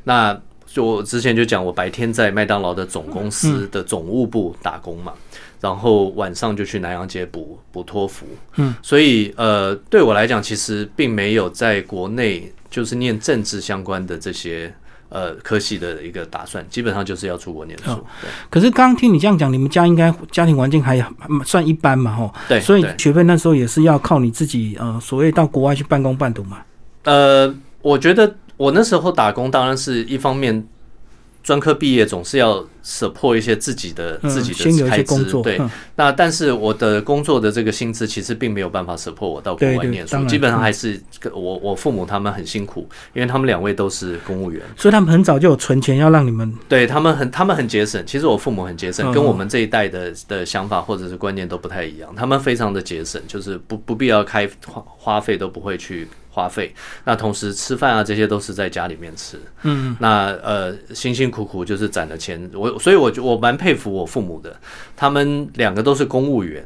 [0.04, 5.14] 那就我之前就讲，我白天在麦当劳的总公司的总务部打工嘛，
[5.62, 8.26] 然后晚上就去南洋街补补托福。
[8.58, 14.74] 嗯，所以呃，对我来讲，其实并没有在国内就是念政治相关的这些
[15.10, 18.04] 呃科系的一个打算，基本上就是要出国念书。
[18.50, 21.06] 可是刚刚听你这样讲，你们家应该家庭环境还
[21.46, 22.34] 算一般嘛，吼。
[22.50, 26.58] 对，所以对学费那时候也是要靠你自己，呃，所谓到国外去半工半读嘛。
[27.04, 30.66] 呃，我觉得我那时候打工，当然是一方面，
[31.44, 35.58] 专科毕业总是要 support 一些自己的、嗯自己的开支对。
[35.60, 41.00] 嗯那但是我的工作的这个薪资其实并没有办法 support 我到国外念书基本上嗯还是
[41.34, 48.04] 我我父母他们很辛苦，因为他们两位都是公务员，所以他们很早就有存钱，要让你们对他们很他们很节省。
[48.06, 52.14] 其实我父母很节省，嗯跟我们这一代的的想法或者是观念都不太一样。
[52.16, 56.74] 他们非常的节省，就是不不必要开花花费都不会去花费。
[57.04, 59.40] 那同时吃饭啊这些都是在家里面吃。
[59.64, 64.56] 嗯，那呃辛辛苦苦就是攒的钱，我所以我就我蛮佩服我父母的，
[64.96, 66.66] 他们两个都是公务员。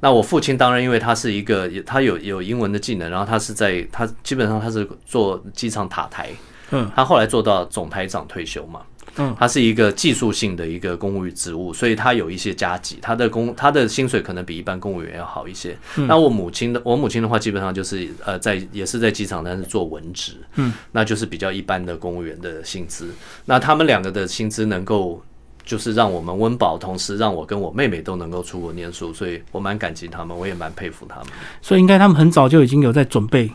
[0.00, 6.30] 那我父亲当然，因为他是一个，他有有英文的技能，然后他是在他基本上他是做机场塔台，
[6.72, 8.80] 嗯，他后来做到总台长退休嘛，
[9.16, 15.76] 嗯，他是一个技术性的一个公务职务，所以他有一些加级，他的工他的薪水可能比一般公务员要好一些。
[16.08, 23.10] 那我母亲的我母亲的话，基本上就是呃在也是在机场，但是做文职，嗯，那就是比较一般的公务员的薪资。
[23.44, 25.22] 那他们两个的薪资能够。
[25.64, 31.26] 就是让我们温饱，同时让我跟我妹妹都能够出国念书，所以我蛮感激他们，我也蛮佩服他们。
[31.62, 33.48] 所以应该他们很早就已经有在准备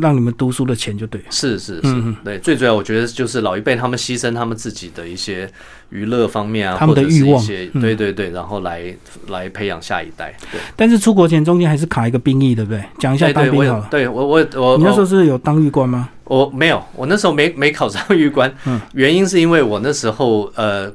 [0.00, 1.26] 让你们读书的钱，就对了。
[1.30, 5.50] 是是是，嗯对，最主要我觉得就是老一辈他们牺牲他们自己的一些
[5.90, 8.94] 娱乐方面啊，他们的欲望一些嗯对对对，然后来
[9.28, 10.34] 来培养下一代。
[10.52, 12.82] 对，但是出国前中间还是卡一个兵役，对不对？
[12.98, 13.88] 讲一下当兵好了。
[13.90, 16.08] 对我我我你那时候是有当狱官吗？
[16.24, 20.90] 我没有，我那时候没没考上狱官，嗯原因是因为我那时候呃，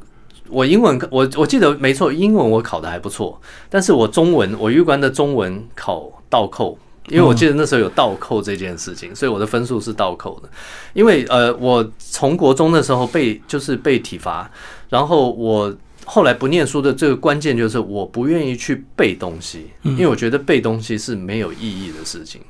[0.49, 6.77] 我英文我我记得没错，英文我考的还不错，但是我中文我预官的中文考倒扣，
[7.09, 10.49] 因为我记得那时候有倒扣这件事情，所以我的分数是倒扣的。
[10.93, 14.49] 因为呃，我从国中的时候被就是被体罚，
[14.89, 22.41] 然后我后来不念书的这个关键就是我不愿意去背东西，因为我觉得背东西是没有意义的事情。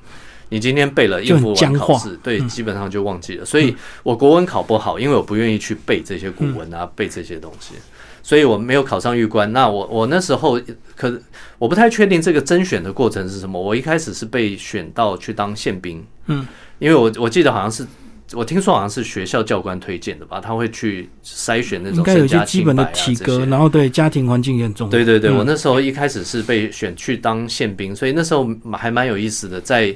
[0.52, 3.46] 你今天背了应付完考试，对，基本上就忘记了。
[3.46, 7.76] 所以我国文考不好，因为我不愿意去背这些古文啊，背这些东西，
[8.24, 9.52] 所以我没有考上玉官。
[9.52, 10.60] 那我我那时候
[10.96, 11.20] 可
[11.58, 13.62] 我不太确定这个甄选的过程是什么。
[13.62, 16.46] 我一开始是被选到去当宪兵，嗯，
[16.80, 17.86] 因为我我记得好像是
[18.34, 24.92] 我听说好像是学校教官推荐的吧，他会去筛选那种应该有些基本的体格，然后对家庭环境也很重要。
[24.92, 29.96] 对对对，我那时候一开始是被选去当宪兵，所以那时候还蛮有意思的，在。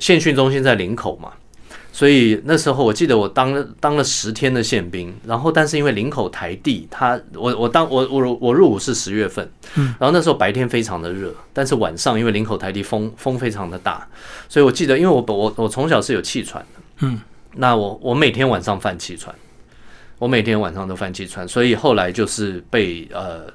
[0.00, 1.30] 县训中心在林口嘛，
[1.94, 14.04] 所以那时候我记得我当了当了十天的宪兵，然后但是因为林口台地，他我我当我我我入伍是十月份，嗯，然后那时候白天非常的热，但是晚上因为林口台地风风非常的大，
[14.48, 17.20] 所以我记得因为我我我从小是有气喘的，嗯，
[17.52, 19.32] 那我我每天晚上犯气喘，
[20.18, 23.46] 我每天晚上都犯气喘，所以后来就是被呃。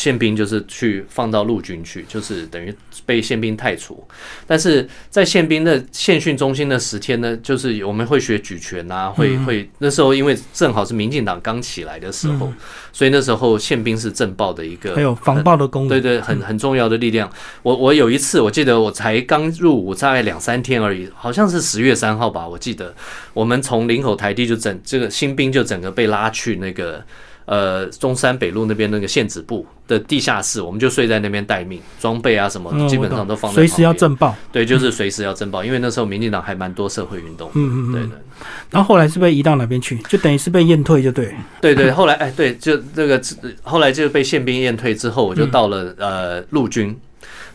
[0.00, 4.02] 宪兵就是去放到陆军去，就是等于被宪兵太除。
[4.46, 12.50] 但是在宪兵的宪训中心的十天呢，就是我们会学举拳啊，会会那时候因为正好是民进党刚起来的时候，
[12.94, 17.30] 所以那时候宪兵是政报的一个，还有防暴的功能，对对，很很重要的力量。
[17.62, 22.94] 我我有一次我记得我才刚入伍，大概两三天而已，好像是十月三号吧，我记得
[23.34, 27.04] 我们从林口台地就整这个新兵就整个被拉去那个。
[27.50, 33.56] 呃，中山北路那边那个县子部的地下室，我们就睡在那边待命，装备啊什么基本上都放在。
[33.56, 34.36] 随时要震爆。
[34.52, 37.50] 对，就是随时要震爆，因为那时候民进党还蛮多社会运动。
[37.54, 38.22] 嗯嗯对的。
[38.70, 39.98] 然后后来是被移到哪边去？
[40.08, 41.34] 就等于是被验退，就对。
[41.60, 43.20] 对对，后来哎，对，就这个
[43.64, 46.96] 后来就被宪兵验退之后，我就到了呃陆军。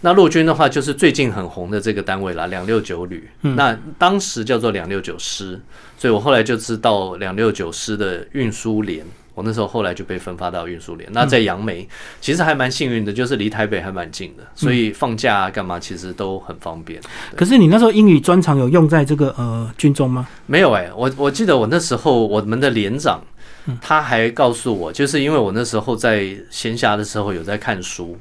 [0.01, 3.29] 那陆军的话，就是最近很红的这个单位啦，两六九旅。
[3.39, 5.58] 那当时叫做两六九师，
[5.97, 9.05] 所以我后来就知道两六九师的运输连。
[9.35, 11.87] 我那时候后来就被分发到运输连，那在杨梅
[12.21, 17.01] 其实还蛮幸运的，就是离台北还蛮近的，所以放假啊干嘛其实都很方便。
[17.35, 20.25] 可是你那时候英语专长有用在这个呃军中吗？
[20.45, 23.21] 没有哎，我我记得我那时候我们的连长
[23.81, 28.17] 他还告诉我，就是因为我那时候在闲暇的时候有在看书，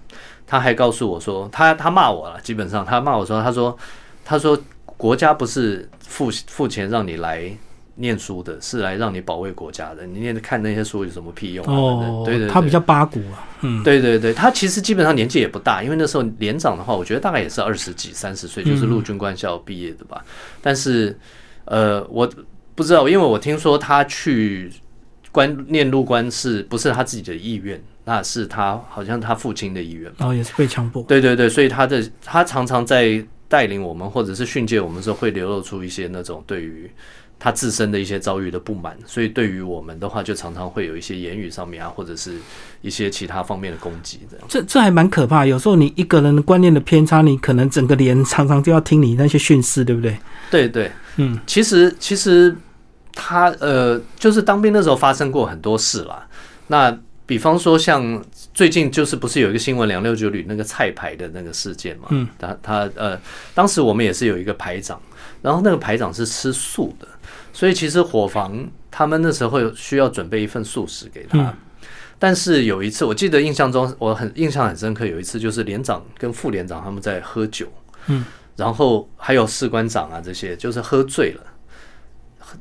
[0.46, 3.79] 他还告诉我说，他他骂我了，基本上他骂我说，他说
[4.24, 4.61] 他说
[4.96, 7.57] 国家不是付付钱让你来。
[7.97, 11.73] 念书的是来让你保卫国家的，你念看那些书有什么屁用啊？
[11.73, 20.25] 哦，对对，他比较八股啊，嗯，对对对，他其实基本上年纪也不大，因为那时候连长的话，我觉得大概也是二十几、三十岁，就是陆军官校毕业的吧。
[20.61, 21.17] 但是，
[21.67, 22.29] 呃，我
[22.75, 24.73] 不知道，因为我听说他去
[25.31, 27.81] 官念入官是不是他自己的意愿？
[28.05, 31.03] 那是他好像他父亲的意愿，哦，也是被强迫。
[31.05, 36.91] 对对对，所以他的他常常在带领我们或者是训诫我们的时候，会流露出一些那种对于。
[37.38, 42.38] 他自身的一些遭遇的不满，所以对于我们的话，就常常会有一些言语上面啊，或者是
[42.81, 44.20] 一些其他方面的攻击。
[44.31, 45.44] 这样，这这还蛮可怕。
[45.44, 50.16] 有时候你一个人的观念的偏差，你可能整个连常常就要听你那些训示，对不对？
[50.51, 52.55] 对对，嗯，其实其实
[53.12, 56.27] 他呃，就是当兵的时候发生过很多事啦。
[56.68, 62.09] 那比方说，像最近就是不是有一个新闻，两六九旅那个菜牌的那个事件嘛？
[62.11, 63.20] 嗯，他他呃，
[63.55, 65.01] 当时我们也是有一个排长，
[65.42, 67.09] 然后那个排长是吃素的。
[67.55, 71.55] 所以其实伙房他们那时候需要准备一份素食给他，
[72.19, 77.67] 但是有一次我记得印象中我很印象很深刻，有一次就是连长跟副连长他们在喝酒，
[78.09, 78.25] 嗯，
[78.57, 81.40] 然后还有士官长啊这些就是喝醉了，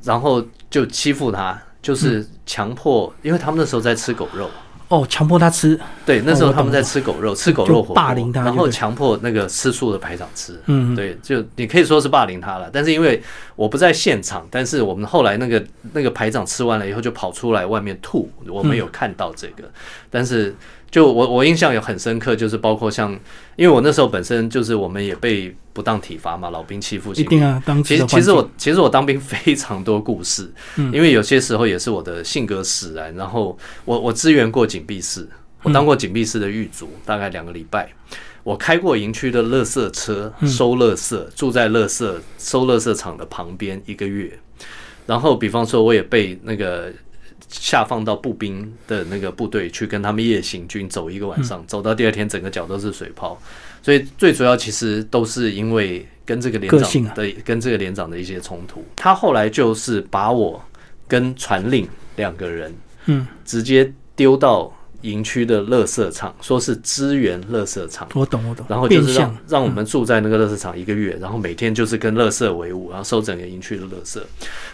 [0.04, 4.48] 然后就欺负他，就是强迫，因为他们那时候在吃狗肉。
[4.88, 5.80] 哦，强迫他吃。
[6.04, 10.60] 对，那时候他们在吃狗肉，吃狗肉火霸凌他，然后强迫那个吃素的排长吃。
[10.66, 12.68] 嗯，对，就你可以说是霸凌他了。
[12.70, 13.20] 但是因为
[13.56, 19.70] 我不在现场，但是我们后来那个那个排长吃完了以后就跑出来外面吐，我没有看到这个，
[20.10, 20.54] 但是。
[20.90, 23.10] 就我我印象有很深刻，就是包括像，
[23.56, 27.60] 因为我那时候本身就是我们也被不当体罚嘛，老兵欺负一定啊。
[27.66, 33.12] 当其实其实我其实我当兵非常多故事，因为有些时候也是我的性格使然。
[33.16, 35.28] 然后我我支援过紧闭室，
[35.64, 37.92] 我当过紧闭室的狱卒，大概两个礼拜。
[38.44, 44.32] 我开过营区的垃圾车收垃圾，住在垃圾收垃圾场的旁边一个月。
[45.06, 46.92] 然后比方说，我也被那个。
[47.50, 53.40] 下放到步兵的那个部队去跟他们夜行军走一个晚上，走到第二天整个脚都是水泡，
[53.80, 58.84] 所以最主要其实都是因为跟这个连长的跟这个连长的一些冲突。
[58.96, 60.60] 他后来就是把我
[61.06, 62.74] 跟传令两个人，
[63.06, 64.72] 嗯，直接丢到
[65.04, 68.08] 营区的垃圾场，说是支援垃圾场。
[68.14, 68.64] 我懂我懂。
[68.68, 74.18] 然后就是让让我们住在那个垃圾场一个月，然后每天就是跟垃圾为伍，然后收整个营区的垃圾。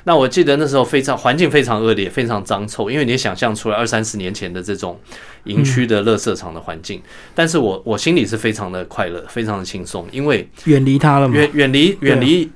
[0.04, 4.98] 那我记得那时候非常环境非常恶劣，非常脏臭，因为你想象出来二三十年前的这种
[5.44, 7.02] 营区的垃圾场的环境，
[7.34, 11.34] 但是我我心里是非常的快乐，非常的轻松，因为远离他了嘛。
[11.34, 12.50] 远远离远离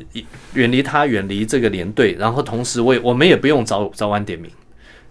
[0.55, 4.49] 远离他，远离这个连队，然后同时我也我们也不用早早晚点名，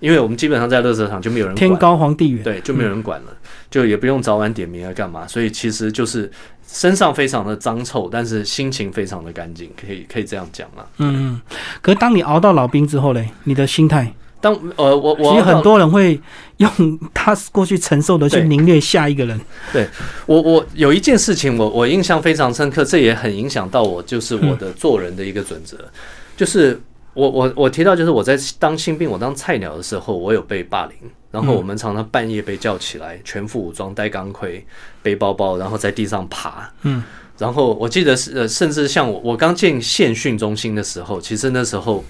[0.03, 1.69] 因为我们基本上在乐色场就没有人管。
[1.69, 2.43] 天高皇帝远。
[2.43, 3.27] 对，就没有人管了，
[3.71, 5.25] 就也不用早晚点名啊，干嘛？
[5.25, 6.29] 所以其实就是
[6.67, 10.83] 身上非常的脏臭，但是心情非常的干净，可以可以这样讲啊。
[10.97, 11.41] 嗯嗯。
[11.81, 16.19] 可是当你熬到老兵之后嘞，你的心态，当呃我我其实很多人会
[16.57, 19.39] 用他过去承受的去对凌虐下一个人。
[19.71, 19.87] 对
[20.25, 25.77] 我我有一件事情我我印象非常深刻，这也很影响到我，就是我的做人的一个准则，
[26.35, 26.77] 就是
[27.13, 30.95] 我我我提到就是我在当新兵，我当菜鸟的时候，我有被霸凌，
[31.31, 34.65] 然后我们常常半夜被叫起来，全副武装，戴钢盔，
[35.01, 37.03] 背包包，然后在地上爬，嗯。
[37.37, 42.03] 然后我记得是，呃，甚至像我我刚进县训中心的时候，其实那时候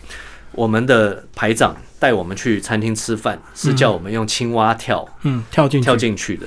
[0.51, 5.81] 我们的排长带我们去餐厅吃饭，是叫我们用青蛙跳，嗯，跳进。
[5.81, 6.45] 跳进去的。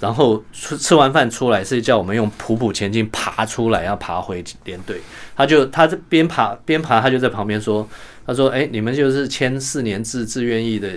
[0.00, 5.00] 然后吃吃完饭出来是叫我们用普普前进爬出来，要爬回连队。
[5.36, 7.88] 他就他这边爬边爬，他就在旁边说
[8.26, 10.90] ：“他说，哎，你们就是签四年制自愿役的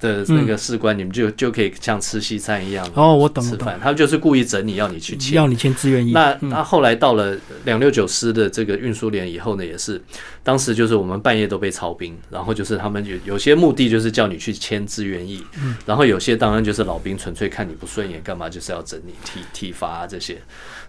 [0.00, 3.42] 的那个士官，你们就就可以像吃西餐一样哦，我懂。
[3.42, 3.78] 吃饭。
[3.80, 5.34] 他们就是故意整你，要你去签。
[5.34, 6.12] 要你签志愿役。
[6.12, 10.00] 那那后来到了两六九师的这个运输连以后呢，也是
[10.42, 15.44] 当时就是我们半夜都被操兵，然后就是他们有有些目的就是叫你去签志愿役，
[15.86, 20.38] 然后有些当然就是老兵纯粹看你不顺眼，干嘛就是要整你体体罚啊这些。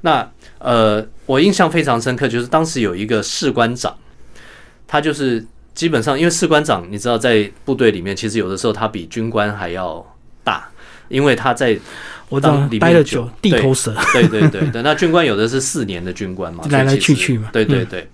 [0.02, 0.30] 那
[0.60, 3.98] 呃，我印象非常深刻，就是当时有一个士官长，
[4.88, 5.46] 他就是
[5.80, 10.06] 基本上因为士官长你知道在部队里面，其实有的时候他比军官还要
[10.44, 10.68] 大，
[11.08, 11.80] 因为他在
[12.28, 13.96] 我知道当里面久待了久，地头蛇。
[14.12, 18.06] 对对对对， 那军官有的是四年的军官嘛，来来去去嘛嗯对对对，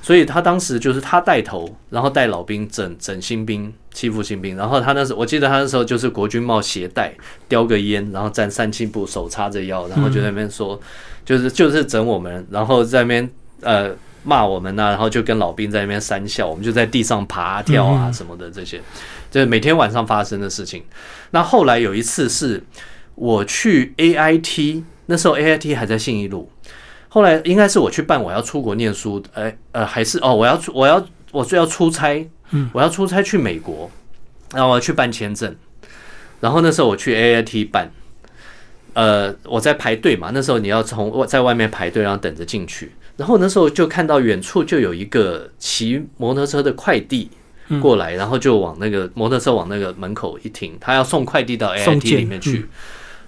[0.00, 4.56] 所以他当时就是他带头，然后带老兵整整新兵，欺负新兵。
[4.56, 7.12] 然后他那时候，我记得他那时候就是国军帽鞋带，
[7.48, 10.80] 叼个烟，然后站三七步，手叉着腰，然后就在那边说，
[11.24, 13.28] 就是就是整我们，然后在那边
[13.62, 13.92] 呃。
[14.24, 18.80] 骂我们呐、然后就跟老兵在那边三笑，我们就在地上爬跳啊什么的这些，
[19.30, 20.82] 就是每天晚上发生的事情。
[21.30, 22.62] 那后来有一次是
[23.14, 26.50] 我去 AIT，那时候 AIT 还在信义路，
[27.08, 33.90] 后来应该是我去办我要出国念书，哎呃还是哦我要出我要我是要出差，嗯，我要出差去美国，
[34.52, 35.54] 然后我要去办签证，
[36.40, 37.90] 然后那时候我去 AIT 办，
[38.94, 47.28] 呃我在排队嘛，那时候你要从我在外面排队，然后等着进去，然后那时候就看到远处就有一个骑摩托车的快递。
[47.30, 52.64] 嗯过来，然后就往那个摩托车往那个门口一停，他要送快递到送 AIT 里面去，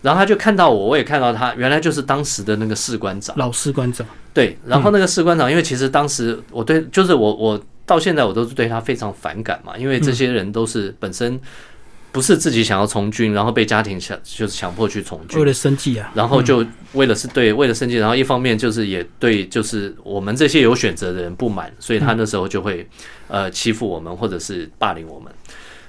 [0.01, 3.37] 然后他就看到我，我也看到他，原来就是当时的那个士官长。
[3.37, 4.07] 老士官长。
[4.33, 11.39] 对，然后那个士官长，因为其实当时我对，就是我我到现在我都是对他非常反感嘛，因为这些人都是本身
[12.13, 22.89] 不是自己想要从军，然后被家庭强就是强迫去从军，为了生计啊，然后就为了是对为了生计，然后一方面就是也对就是我们这些有选择的人不满，所以他那时候就会
[23.29, 25.33] 呃欺负我们或者是霸凌我们。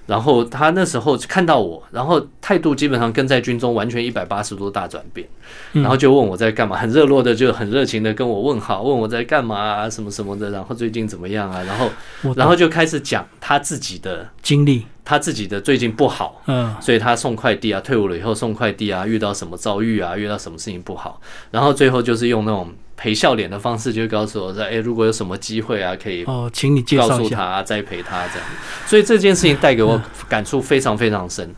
[0.07, 5.25] 然后他那时候看到我，然后态度基本上跟在军中完全一百八十度大转变，
[5.71, 11.89] 然后就问我在干嘛，很热络的就很热情的跟我问好，问我在干嘛啊，什么什么的，然后最近怎么样啊，然后
[12.23, 21.19] 我然后就开始讲他自己的经历，他自己的最近不好，嗯，所以他送快递啊，退伍了以后送快递啊，遇到什么遭遇啊，遇到什么事情不好，
[21.51, 27.09] 然后最后就是用那种陪笑脸的方式，就告诉我说，哎、如果有什么机会啊，可以哦，请你告。
[27.09, 28.47] 诉他、啊、栽培他这样。
[28.85, 31.53] 所以这件事情带给我感触非常非常深。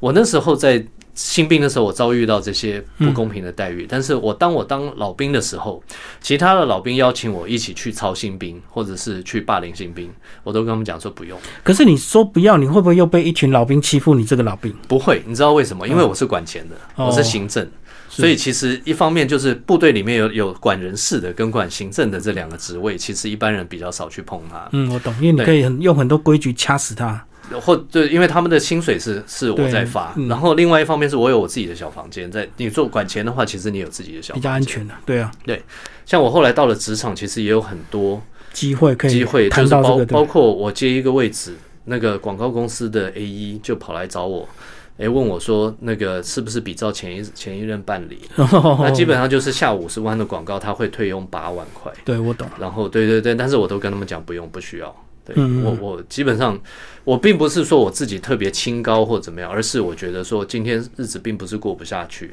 [0.00, 0.84] 我那时候在
[1.18, 5.82] 新兵的时候，我遭遇到这些不公平的待遇，但是我当我当老兵的时候，
[6.20, 10.08] 其他的老兵邀请我一起去操新兵，或者是去霸凌新兵，
[10.44, 11.36] 我都跟他们讲说不用。
[11.64, 14.72] 可是你说不要，你会不会又被一群老兵欺负你这个老兵？
[14.86, 15.88] 不会，你知道为什么？
[15.88, 17.68] 因为我是管钱的，哦我是行政，
[18.08, 27.24] 是所以其实一方面就是部队里面有有管人事的跟管行政的这两个职位，其实一般人比较少去碰它，嗯，我懂，因为你可以很用很多规矩掐死他。
[27.60, 34.50] 或对，因为他们的薪水是是我在发，嗯然后另外一方面是我有我自己的小房间，在你做管钱的话，其实你有自己的小比较。
[34.50, 35.62] 安全的，对啊，对
[36.06, 38.20] 像我后来到了职场，其实也有很多
[38.52, 44.48] 机会可以机会，就是包包，括我接一个位置，那个广告公司的 A 一就跑来找我。
[44.96, 48.20] 诶，问我说那个是不是比照前一前一任办理？
[48.36, 51.92] 那基本上就是下五十万的广告，他会退佣八万块。
[52.04, 54.92] 对我懂，然后对对对，但是我都跟他们讲不用不需要，
[55.34, 56.58] 对嗯我我基本上
[57.04, 62.32] 我并不是说我自己特别清高或怎么样，而是我觉得说今天日子并不是过不下去。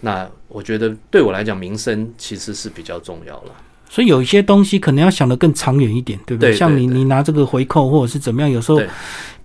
[0.00, 3.54] 那我觉得对我来讲，民生其实是比较重要了。
[3.92, 6.50] 所以有一些东西可能要想得更长远一点，对不对？
[6.50, 8.80] 对对像你你拿这个回扣或者是怎么样，有时候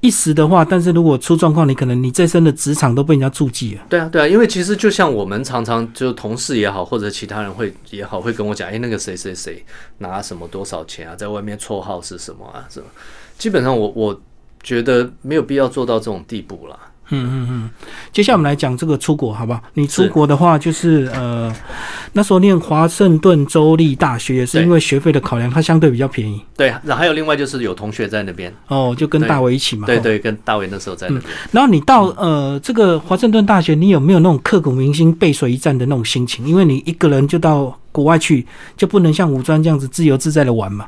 [0.01, 3.81] 一时的话，但是如果出状况，你可能你这身的职场都被人家注记了。
[3.89, 9.65] 对啊，对啊，因为其实就像我们常常就同事也好，或者其他人会也好，会跟我讲，哎，那个谁谁谁
[9.97, 12.85] 拿什么多少钱啊，在外面绰号是什么啊，什么？
[13.39, 14.21] 基本上我我
[14.61, 16.77] 觉得没有必要做到这种地步啦。
[18.11, 19.61] 接下来我们来讲这个出国，好不好？
[19.73, 21.53] 你出国的话，就是呃，
[22.13, 29.85] 那时候念华盛顿州立大学，也是因为学费的考量，它相对比较便宜对，然后还有另外就是有同学在那边，哦，就跟大伟一起嘛。
[29.85, 29.87] 哦。
[29.87, 31.31] 对对，跟大卫那时候在那边。
[31.51, 36.47] 然后你到呃这个华盛顿大学，你有没有那种刻骨铭心背水一战的那种心情？
[36.47, 38.45] 因为你一个人就到国外去，
[38.75, 40.87] 就不能像武专这样子自由自在的玩嘛。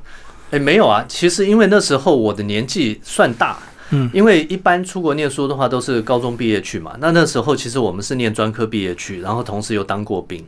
[0.52, 3.58] 哎，没有啊，其实因为那时候我的年纪算大，
[3.92, 10.44] 嗯，因为一般出国念书的话都是高中毕业去嘛，那那时候其实我们是念专科毕业去，然后同时又当过兵，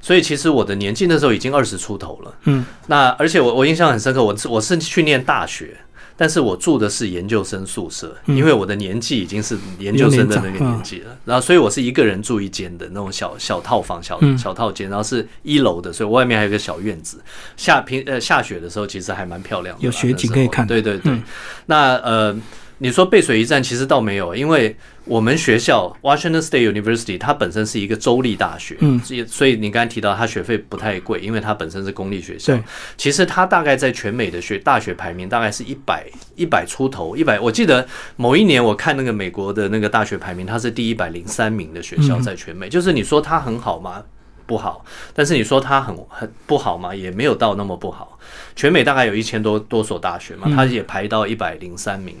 [0.00, 2.34] 所以其实我的年纪那时候已经二十出头了。
[2.44, 5.76] 嗯，那而且我我印象很深刻，我是我是去念大学。
[6.20, 8.36] 但是我住的是研究生宿舍，嗯。
[8.36, 14.36] 因为我的年纪已经是研究生的那个年纪了，然后所以我是一个人住一间的那种小小套房、小嗯。
[14.36, 17.20] 小套间，然后是一楼的，所以外面还有个小院子。
[17.56, 21.22] 下平呃下雪的时候，其实还蛮漂亮的，有雪景可以看对对对，嗯。
[21.66, 22.36] 那呃，
[22.78, 32.62] 你说背水一战，其实倒没有，因为我们学校 Washington State University 它本身是一个州立大学，嗯所以你刚才提到它学费不太贵，因为它本身是公立学校对。
[32.96, 36.06] 其实它大概在全美的学大学排名大概是一百
[36.36, 37.40] 一百出头，一百。
[37.40, 42.68] 我记得某一年我看那个美国的那个大学排名，它是第一百零三名的学校嗯在全美。
[42.68, 44.04] 就是你说它很好吗？
[44.48, 44.82] 不好，
[45.12, 46.94] 但是你说它很很不好嘛？
[46.94, 48.18] 也没有到那么不好。
[48.56, 52.16] 全美大概有一千多多所大学嘛，它也排到一百零三名。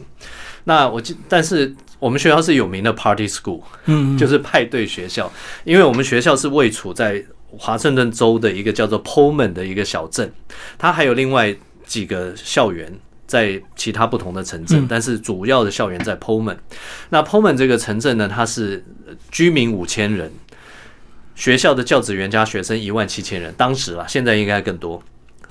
[0.64, 5.32] 那我记，但是我们学校是有名的 Party School，嗯，就是派对学校，
[5.64, 10.30] 因为我们学校是位处在华盛顿州的一个叫做 Pullman 的一个小镇，
[10.76, 11.56] 它还有另外
[11.86, 12.92] 几个校园。
[13.28, 16.56] 在其他不同的城镇，但是主要的校园在 Pullman。
[17.10, 20.32] 那 Pullman 这个城镇呢，它是呃居民五千人，
[21.38, 25.00] 学校的教职员加学生一万七千人，当时啊，现在应该更多，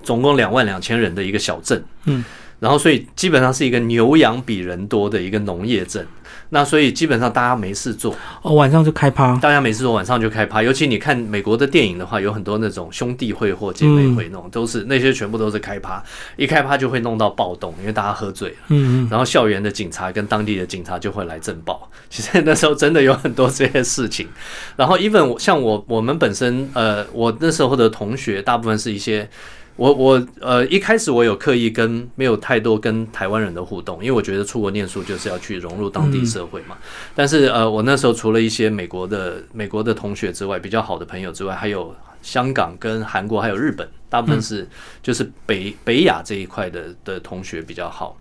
[0.04, 1.82] 总共两万两千人的一个小镇。
[2.04, 2.26] 嗯，
[2.60, 6.06] 然后所以基本上是一个牛羊比人多的一个农业镇。
[6.50, 9.36] 那所以基本上大家没事做，哦，晚上就开趴。
[9.38, 10.64] 大家没事做，晚上就开趴。
[10.64, 16.02] 尤其你看美国的电影的话，有很多那种兄弟会或姐妹会那种，都是那些全部都是开趴，
[16.36, 18.56] 一开趴就会弄到暴动，因为大家喝醉了。
[18.70, 21.90] 嗯嗯，然后校园的警察跟当地的警察就会来震爆。
[22.10, 24.28] 其实那时候真的有很多这些事情。
[24.76, 29.30] 然后 even 像我我们本身呃，我那时候的同学大部分是一些。
[29.78, 36.76] 我我呃一开始我有刻意跟没有太多跟台湾人的互动，因为我觉得出国念书就是要去融入当地社会嘛。
[37.16, 44.68] 但是呃我那时候除了一些美国的美国的同学之外，比较好的朋友之外，还有香港跟韩国还有日本，大部分是
[45.04, 48.18] 就是北北亚这一块的的同学比较好。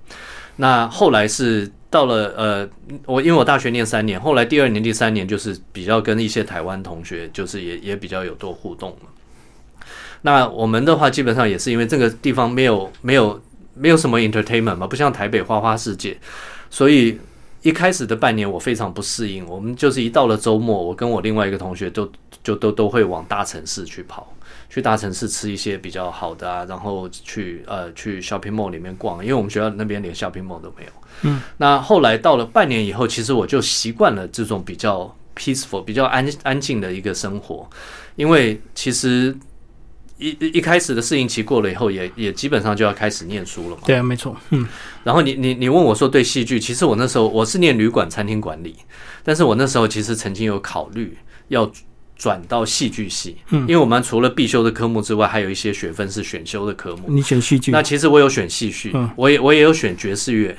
[0.57, 2.69] 那后来是到了呃，
[3.07, 9.09] 我因为我大学念三年，后来第二年、第三年就是比较跟一些台湾同学，就是也也比较有多互动了。
[10.27, 13.41] 那我们的话，基本上也是因为这个地方没有没有
[13.75, 16.19] 没有什么 entertainment 嘛，不像台北花花世界，
[16.69, 17.17] 所以
[17.63, 19.47] 一开始的半年我非常不适应。
[19.47, 22.11] 我们就是一到了周末，我跟我另外一个同学都
[22.43, 24.33] 就都都会往大城市去跑。
[24.69, 30.91] 去大城市吃一些比较好的啊，然后去呃去 shopping mall 里面逛，因为我们学校那边连 shopping mall 都没有。
[31.23, 37.69] 嗯，那后来到了半年以后，其实我就习惯了这种比较 peaceful、比较安安静的一个生活，
[38.17, 39.35] 因为其实
[40.19, 43.83] 一一一开始的适应期过了以后也，也基本上就要开始念书了嘛。
[43.85, 44.37] 对啊，没错。
[44.51, 44.67] 嗯，
[45.05, 48.77] 然后你你你问我说对戏剧，其实我那时候我是念旅馆餐厅管理，
[49.23, 51.17] 但是我那时候其实曾经有考虑
[51.49, 51.71] 要
[52.17, 57.05] 转到戏剧系，嗯因为我们除了必修的科目之外，还有一些学分是选修的科目。
[57.09, 60.57] 你选戏剧那，其实我有选戏剧嗯，我也我也有选爵士乐，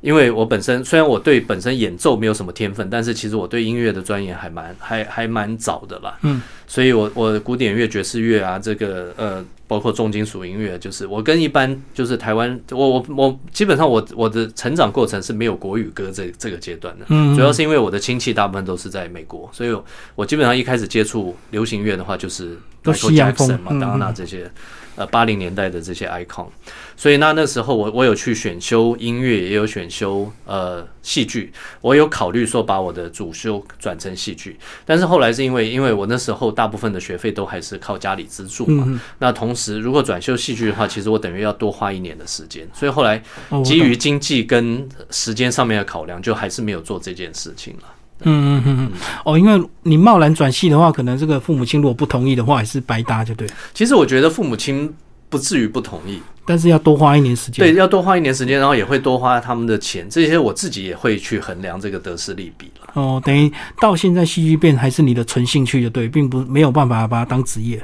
[0.00, 6.16] 因为我本身虽然我对本身演奏没有什么天分，但是其实我对音乐的钻研还蛮还还蛮早的啦。
[6.22, 17.04] 嗯，所以我我古典乐、爵士乐啊，这个呃，包括重金属音乐，就是我跟一般就是台湾，我我我基本上我我的成长过程是没有国语歌这这个阶段的。
[17.08, 19.84] 嗯，主要是因为我的亲戚大部分都是在美国，所以我
[20.14, 24.50] 我基本上一开始接触流行乐的话，就是都 Michael 西洋风 Jackson、嗯 Madonna 这些
[24.98, 26.48] 呃八零年代的这些 icon。
[26.96, 43.22] 所以那那时候我我有去选修音乐，也有选修呃戏剧，我有考虑说把我的主修转成戏剧，但是后来是因为因为我那时候大部分的学费都还是靠家里资助嘛，那同时如果转修戏剧的话，其实我等于要多花一年的时间，所以后来
[43.64, 47.82] 基于经济跟时间上面的考量，就还是没有做这件事情了。
[48.22, 48.92] 嗯嗯嗯嗯，
[49.24, 53.48] 哦，因为你贸然转系的话，可能这个父母亲如果不同意的话，也是白搭，就对。
[53.72, 54.92] 其实我觉得父母亲
[55.28, 56.20] 不至于不同意。
[56.44, 62.90] 但是要多花一年时间，对，要多花一年时间，然后也会多花他们的钱，这些我自己也会去衡量这个得失利弊了。
[62.94, 63.52] 哦，等于
[63.82, 67.80] 到现在戏剧变还是你的纯兴趣，就对，并不没有办法把它当职业。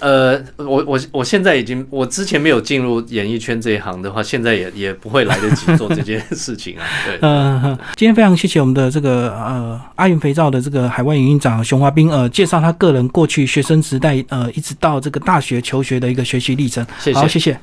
[0.00, 6.82] 呃，我我我现在已经，我之前没有进入演艺圈这一行的话，现在也也不会来得及做这件事情啊。
[7.06, 16.84] 对，嗯，今天非常谢谢我们的这个呃阿云肥皂的这个海外营运长熊华斌呃介绍他个人过去学生时代呃一直到这个大学求学的一个学习历程。
[16.98, 17.58] 谢谢，谢谢。